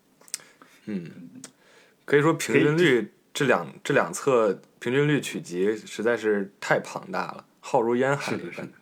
[0.86, 1.10] 嗯，
[2.04, 8.68] 可以说平均率这两这两侧平均率取集实在是太庞大了，浩如烟海是的是的一般。
[8.70, 8.80] 嗯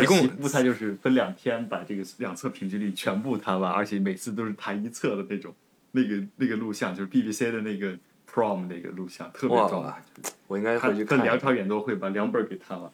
[0.00, 5.52] 一共然起步他就是分两天把这个两侧平均率全部弹完，而且每次都是弹一侧的那种，
[5.90, 7.98] 那个那个录像就是 BBC 的那个
[8.32, 10.04] Prom 那个录像，特别哇壮观。
[10.46, 12.88] 我应该他回去看一下，分两场演奏会把两本儿给弹完，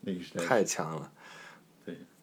[0.00, 1.21] 那个时代太强了，对，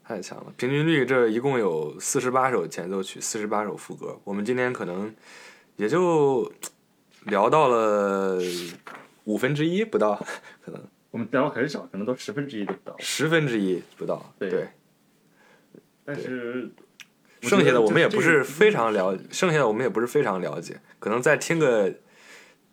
[0.09, 0.51] 太强了。
[0.57, 4.19] 平均率这一共有四十八首前奏曲，四十八首副歌。
[4.23, 5.13] 我们今天可能
[5.75, 6.51] 也就
[7.25, 8.41] 聊到了
[9.25, 10.15] 五分之一不到，
[10.65, 12.95] 可能我们聊很少，可能都十分之一都不到。
[12.97, 14.33] 十分之一不到。
[14.39, 14.67] 对对，
[16.03, 16.71] 但是
[17.43, 18.91] 剩下的我们也不是非常。
[18.91, 21.93] 了，剩下的我们也不是非常了解，可能再听个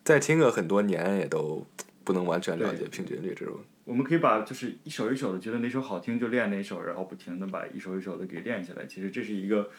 [0.02, 1.66] 再听个很多年也都
[2.02, 3.60] 不能完全了解平均率这种。
[3.86, 8.84] 我们可以把就是一首一首的，觉得哪首好听就练哪首，然后不停的把一首一首的给练下来。
[8.84, 9.70] 其实这是一个，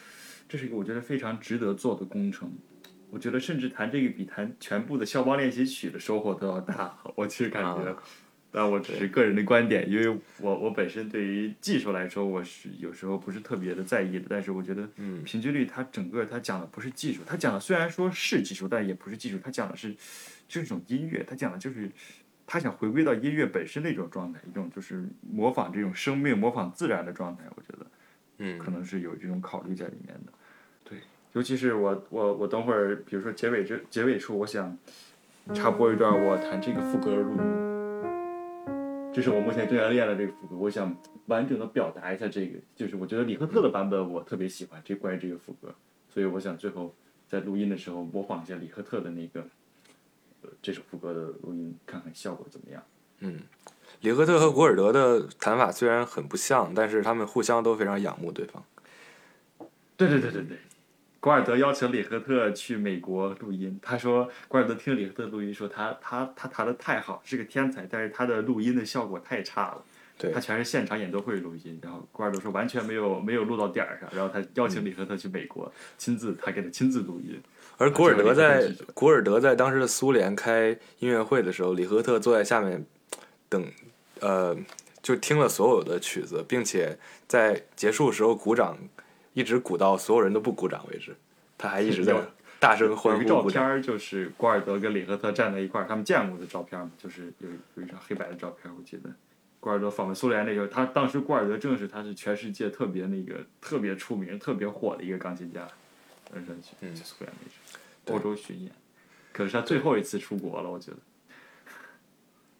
[0.48, 2.50] 这是一个我觉得非常值得做的工程。
[3.10, 6.98] 我觉得甚至弹这个比弹全部的肖邦练习曲的收获都要大。
[7.16, 8.02] 我其实感觉，啊
[8.50, 10.08] 但我只是个人的观点，因为
[10.40, 14.24] 我我本身对于技术来说，我是有时候不是特别的在意的。
[14.26, 19.94] 但是我觉得，嗯平均率它整个它讲的不是技术，它讲的虽然说是技术，但也不是技术，它讲的是
[20.48, 21.90] 就是一种音乐，它讲的就是
[22.50, 27.44] 他想回归到音乐本身的一种状态，一种就是模仿这种生命、模仿自然的状态。
[27.54, 27.86] 我觉得
[28.38, 30.32] 嗯可能是有这种考虑在里面的。
[30.82, 30.98] 对，
[31.34, 34.74] 尤其是我我我等会儿，比如说结尾这结尾处，我想
[35.52, 37.68] 插播一段我弹这个副歌的录音。
[39.12, 40.96] 这是我目前正在练的这个副歌，我想
[41.26, 45.74] 完整的表达一下这个，就是我觉得李赫特的版本我特别喜欢这关于这个副歌，
[46.08, 46.94] 所以我想最后
[47.26, 49.46] 在录音的时候模仿一下李赫特的那个呃
[50.60, 52.82] 这首副歌的录音，看看效果怎么样。
[53.20, 53.40] 嗯，
[54.00, 58.64] 里赫特和古尔德的弹法虽然很不像，但是他们互相都非常仰慕对方。
[59.96, 60.58] 对对对对对，
[61.18, 69.84] 古尔德邀请里赫特去美国录音，他说古尔德听里赫特录音说他他他弹的太好，是个天才，但是他的录音的效果太差了。
[70.16, 77.40] 对他全是现场演奏会录音，然后古尔德说完全没有没有录到点儿上，然后他邀请里赫特去美国，亲自他给他亲自录音。
[77.78, 82.84] 而古尔德在古尔德在当时的苏联开音乐会的时候，李赫特坐在下面
[83.48, 83.64] 等，
[84.20, 84.56] 呃，
[85.00, 86.98] 就听了所有的曲子，并且
[87.28, 88.76] 在结束时候鼓掌，
[89.32, 91.14] 一直鼓到所有人都不鼓掌为止，
[91.56, 92.14] 他还一直在
[92.58, 99.08] 大声欢呼照片儿就是古尔德跟李赫特站在一块儿，他们见过的照片儿嘛，就是有有一张黑白的照片儿，我记得。
[99.60, 105.66] 古尔德访问苏联那时候，他当时古尔德正是他是全世界特别那个特别出名、特别火的一个钢琴家，
[106.30, 107.56] 当时去嗯去苏联那时
[108.04, 108.72] 对候，欧洲巡演。
[109.32, 110.96] 可是他最后一次出国了，我觉得，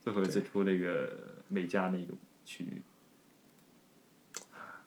[0.00, 1.10] 最后一次出那个
[1.48, 2.14] 美加那个
[2.44, 2.82] 区域。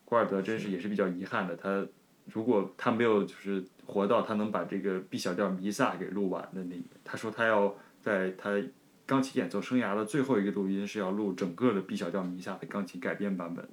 [0.06, 1.86] 古尔德真是也是比较遗憾的，他
[2.26, 8.62] 如果他没有就是活到他能把这个 B 小调弥撒给录完的那个，他说他要在他
[9.06, 13.68] 钢琴演奏生涯的最后一个录音是要录整个的 B 小调弥撒的钢琴改编版本。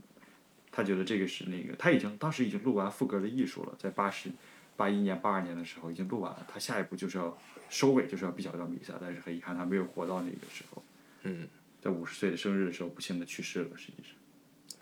[0.70, 4.30] 他觉得这个是那个他已经当时已经录完副歌的艺术了，在八十
[4.78, 7.36] 八一年、八二年的时候已经录完了，他下一步就是要
[7.68, 10.80] 收尾，就是要比小调弥撒，但是很遗憾他没有活到那个时候，
[11.24, 11.48] 嗯，
[11.82, 14.14] 在五十岁的生日的时候不幸的去世了，实际上。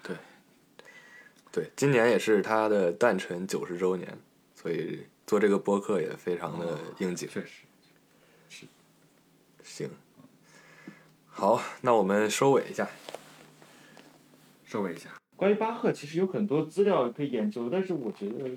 [0.02, 0.16] 对，
[1.51, 4.18] 对今年也是他的诞辰九十周年，
[4.55, 7.27] 所以做这个播客也非常的应景。
[7.27, 7.64] 确实，
[8.51, 8.66] 是
[9.64, 9.89] 行，
[11.27, 12.86] 好，那我们收尾一下。
[14.66, 15.09] 收尾一下。
[15.36, 18.51] 关于巴赫，其实有很多资料可以研究，但是我觉得，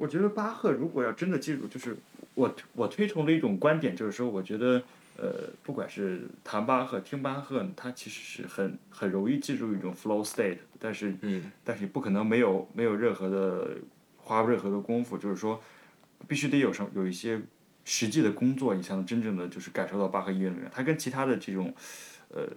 [0.00, 1.94] 我觉得巴赫如果要真的记住，就是
[2.32, 4.82] 我我推崇的一种观点，就是说，我觉得，
[5.18, 13.76] 呃，不管是弹巴赫、听巴赫，他其实是很很容易记住一种 flow state，但是嗯但是你不可能没有没有任何的
[14.16, 15.62] 花任何的功夫，就是说，
[16.26, 17.38] 必须得有什有一些
[17.84, 21.74] 实际的工作，你才能真正的就是感受到巴赫音乐里面，它跟其他的这种，
[22.30, 22.48] 呃，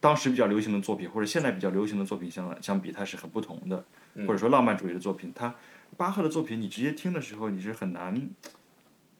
[0.00, 3.84] 当时比较流行的作品或者现在比较流行的作品相相比，它是很不同的，
[4.26, 5.54] 或者说浪漫主义的作品，它
[5.96, 8.28] 巴赫的作品你直接听的时候，你是很难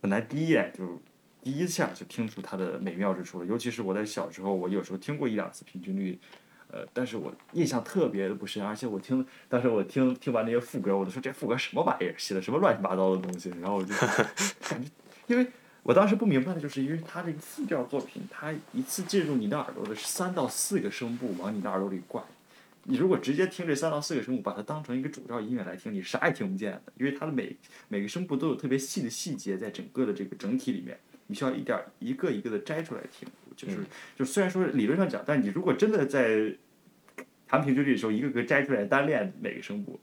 [0.00, 1.00] 很难第一眼就
[1.42, 6.18] 第一下就听出它的美妙之处了，尤其是我在小时候，我有时候听过一两次，平均律。
[6.74, 13.94] 呃，但是我印象特别的不深，而且我听当时我听听完那些副歌，我都说这副歌什么玩意儿，写的什么乱七八糟的东西，然后我就
[14.66, 14.90] 感觉，
[15.26, 15.46] 因为
[15.82, 22.24] 我当时不明白的就是，因为它这个四调作品，它一次进入你的耳朵的是三到四个声部往你的耳朵里灌，
[22.84, 27.56] 你如果直接听这三到四个声部，把它当成一个主调音乐来听，你啥也听不见的，因为它的每
[27.88, 30.98] 每个声部都有特别细的细节在整个的这个整体里面，
[31.28, 33.78] 你需要一点儿一个一个的摘出来听，就是、
[34.16, 36.54] 就虽然说理论上讲，但你如果真的在
[37.46, 40.00] 弹平均律的时候，一个个摘出来单练每个声部，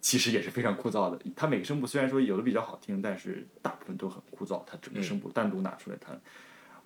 [0.00, 1.20] 其实也是非常枯燥的。
[1.36, 4.64] 它每个声部虽然说有的比较好听，但是大部分都很枯燥。
[4.66, 6.20] 它整个声部单独拿出来弹，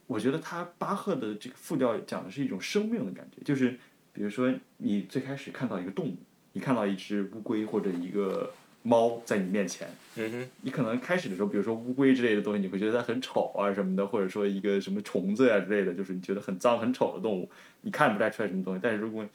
[0.06, 3.78] 我觉得它巴赫的这个复调讲的是一种生命的感觉，就是
[4.12, 6.16] 比如说你最开始看到一个动物，
[6.52, 8.52] 你看到一只乌龟或者一个
[8.82, 17.48] 猫在你面前，嗯哼，你可能开始的时候，比如说乌龟之类的东西，你会觉得它很丑啊什么的，或者说一个什么虫子呀、之类的，就是你觉得很脏很丑的动物，
[17.80, 18.80] 你看不太出来什么东西。
[18.82, 19.26] 但是如果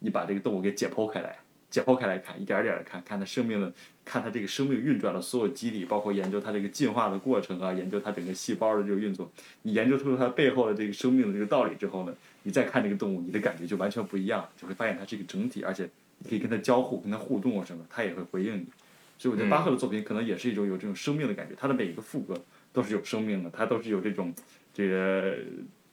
[0.00, 1.38] 你把这个动物给解剖开来，
[1.70, 3.72] 解剖开来看，一点儿点的看，看它生命的，
[4.04, 9.30] 看它这个生命运转的所有机理，包括研究它这个进化的过程啊，研究它整个细胞的这个运作，
[9.62, 12.14] 你研究出它背后的这个生命的这个道理之后呢，
[12.46, 15.90] 你再看这个动物，你的感觉就完全不一样，就会发现它是一个整体，而且
[16.20, 18.66] 你可以跟它交互、跟它互动啊什么，它也会回应你。
[19.18, 22.40] 所以我觉得巴赫的作品可能也是一种有这种生命的感觉，他的每一个副歌
[22.72, 24.32] 都是有生命的，它都是有这种
[24.72, 25.36] 这个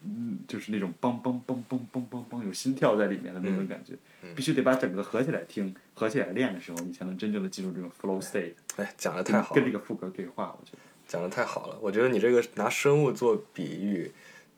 [0.03, 3.95] 嗯，就是那种梆梆梆梆梆梆梆有心跳在里面的那种感觉，
[4.35, 10.77] 必须得把整个合起来听，合起来练的时候，你才能真正的进入这种 flow state，哎，讲的太好了，跟这个副歌对话，我觉得。
[11.05, 11.77] 讲的太好了。
[11.81, 14.09] 我觉得你这个拿生物做比喻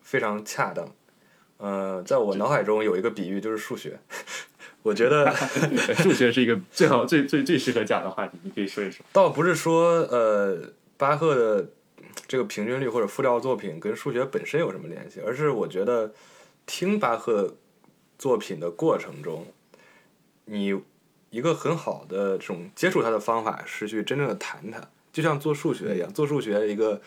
[0.01, 0.87] 非常恰当。
[1.57, 3.99] 呃，在我脑海中有一个比喻就是数学，
[4.83, 5.33] 我觉得
[5.95, 9.05] 数学是一个最好最最最适合讲的话题，你可以说一说。
[9.13, 10.57] 倒不是说呃
[10.97, 11.69] 巴赫的
[12.27, 16.13] 这个平均律或者复调作品跟数学本身有什么联系，而是我觉得
[16.65, 17.55] 听巴赫
[18.17, 19.47] 作品的过程中，
[20.45, 20.79] 你
[21.29, 27.01] 一个很好的这种接触他的方法是去真正的谈它，就像做数学一样，做数学一个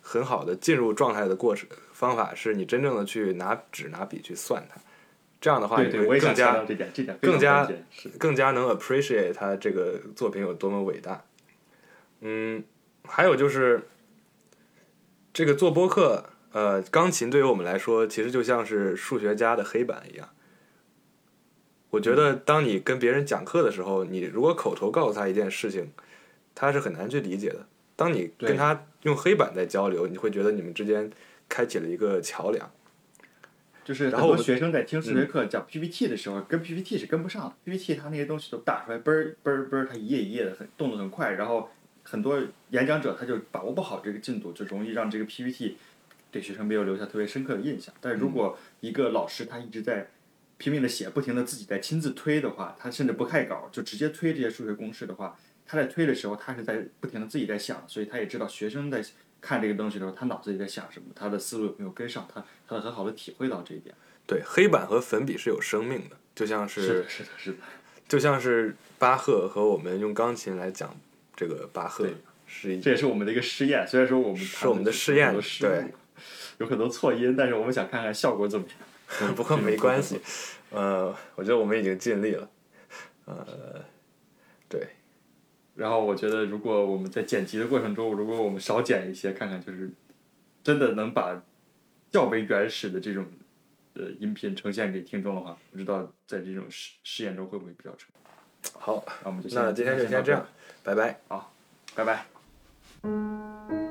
[0.00, 1.68] 很好的进入状态的过程
[2.02, 4.80] 方法是你真正的去拿纸拿笔去算它，
[5.40, 6.64] 这样的话你会更加
[7.20, 7.70] 更加
[8.18, 11.22] 更加能 appreciate 他这个作品有多么伟大。
[12.22, 12.64] 嗯，
[13.04, 13.82] 还有就是
[15.32, 20.28] 这个做播客，呃，钢琴对于我们来说，其实就像是数学家的黑板一样。
[21.90, 25.92] 我觉得当你跟别人讲课的时候，你如果口头告诉他一件事情，
[26.52, 27.64] 他是很难去理解的。
[27.94, 31.08] 当你跟他用黑板在交流，你会觉得你们之间
[31.52, 32.72] 开启了一个桥梁。
[33.84, 37.54] 就是很多学生在听数学课讲 PPT 的时候，跟 PPT 是跟不上的。
[37.64, 41.32] PPT 它那些东西都打出来，嘣儿嘣儿嘣儿，它一页一页的，很动作很快。
[41.32, 41.68] 然后
[42.04, 45.76] 很多演讲者他就把握不好这个进度，就容易让这个 PPT
[46.30, 47.92] 对学生没有留下特别深刻的印象。
[48.00, 50.08] 但是如果一个老师他一直在
[50.58, 59.04] 拼命的写，不停的自己在亲自推的话，他甚至不看稿就直接推这些数学公式的话，他在推的时候，他是在不停的自己在想，所以他也知道学生在
[59.42, 63.94] 看这个东西的时候，他脑子里在想什么，他的思路有没有跟上，他他能很好的体会到这一点。
[64.26, 67.58] 对，黑板和粉笔是有生命的，就像是的，是的，是的。
[68.08, 70.94] 就像是巴赫和我们用钢琴来讲
[71.34, 72.08] 这个巴赫
[72.46, 75.86] 是一这也是我们的一个试验，虽然说我们是我们的试验对，
[76.58, 78.76] 有很多错音，但是我们想看看效果怎么样。
[79.36, 80.18] 不过没关系，
[80.70, 82.48] 呃，我觉得我们已经尽力了，
[83.26, 83.82] 呃，对，
[85.74, 89.90] 然后我觉得，如果我们在剪辑的过程中，如果我们少剪一些，看看就是
[90.62, 91.42] 真的能把
[92.10, 93.26] 较为原始的这种
[93.94, 98.22] 呃音频呈现给听众的话，不知道在这种试试验中会不会比较成功。
[98.74, 100.46] 好，那我们就那今天就先这样，
[100.82, 101.18] 拜拜。
[101.94, 103.81] 拜拜。